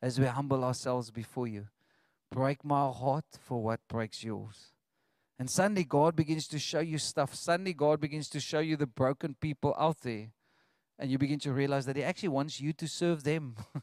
as 0.02 0.20
we 0.20 0.26
humble 0.26 0.64
ourselves 0.64 1.12
before 1.12 1.48
you. 1.48 1.68
Break 2.32 2.64
my 2.64 2.90
heart 2.90 3.26
for 3.40 3.62
what 3.62 3.82
breaks 3.88 4.24
yours. 4.24 4.72
And 5.42 5.50
suddenly 5.50 5.84
God 5.84 6.16
begins 6.16 6.48
to 6.50 6.60
show 6.60 6.82
you 6.82 7.00
stuff. 7.00 7.34
Suddenly 7.34 7.74
God 7.74 8.00
begins 8.00 8.30
to 8.30 8.39
show 8.39 8.60
you 8.60 8.78
the 8.78 8.86
broken 8.86 9.36
people 9.42 9.74
out 9.76 10.02
there. 10.02 10.28
And 11.00 11.10
you 11.10 11.18
begin 11.18 11.39
to 11.39 11.52
realize 11.52 11.88
that 11.88 11.96
He 11.96 12.04
actually 12.04 12.30
wants 12.30 12.62
you 12.62 12.74
to 12.74 12.88
serve 12.88 13.24
them. 13.24 13.56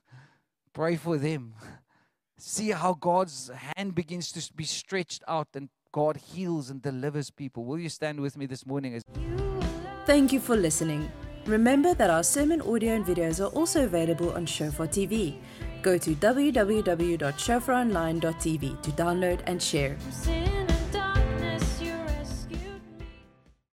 Pray 0.73 0.95
for 0.95 1.19
them. 1.19 1.55
See 2.39 2.71
how 2.71 2.95
God's 2.95 3.51
hand 3.75 3.97
begins 3.97 4.31
to 4.31 4.55
be 4.55 4.63
stretched 4.63 5.25
out 5.27 5.49
and 5.53 5.69
God 5.91 6.19
heals 6.19 6.71
and 6.71 6.81
delivers 6.81 7.33
people. 7.33 7.65
Will 7.65 7.81
you 7.81 7.89
stand 7.89 8.21
with 8.21 8.37
me 8.37 8.47
this 8.47 8.65
morning? 8.65 9.03
Thank 10.07 10.33
you 10.33 10.39
for 10.39 10.55
listening. 10.55 11.11
Remember 11.45 11.93
that 11.93 12.09
our 12.09 12.23
sermon 12.23 12.61
audio 12.61 12.95
and 12.95 13.05
videos 13.05 13.45
are 13.45 13.53
also 13.53 13.85
available 13.85 14.33
on 14.35 14.47
Shofar 14.47 14.87
TV. 14.87 15.39
Go 15.83 15.99
to 15.99 16.15
www.shofaronline.tv 16.15 18.83
to 18.83 18.91
download 18.93 19.41
and 19.47 19.61
share. 19.61 19.97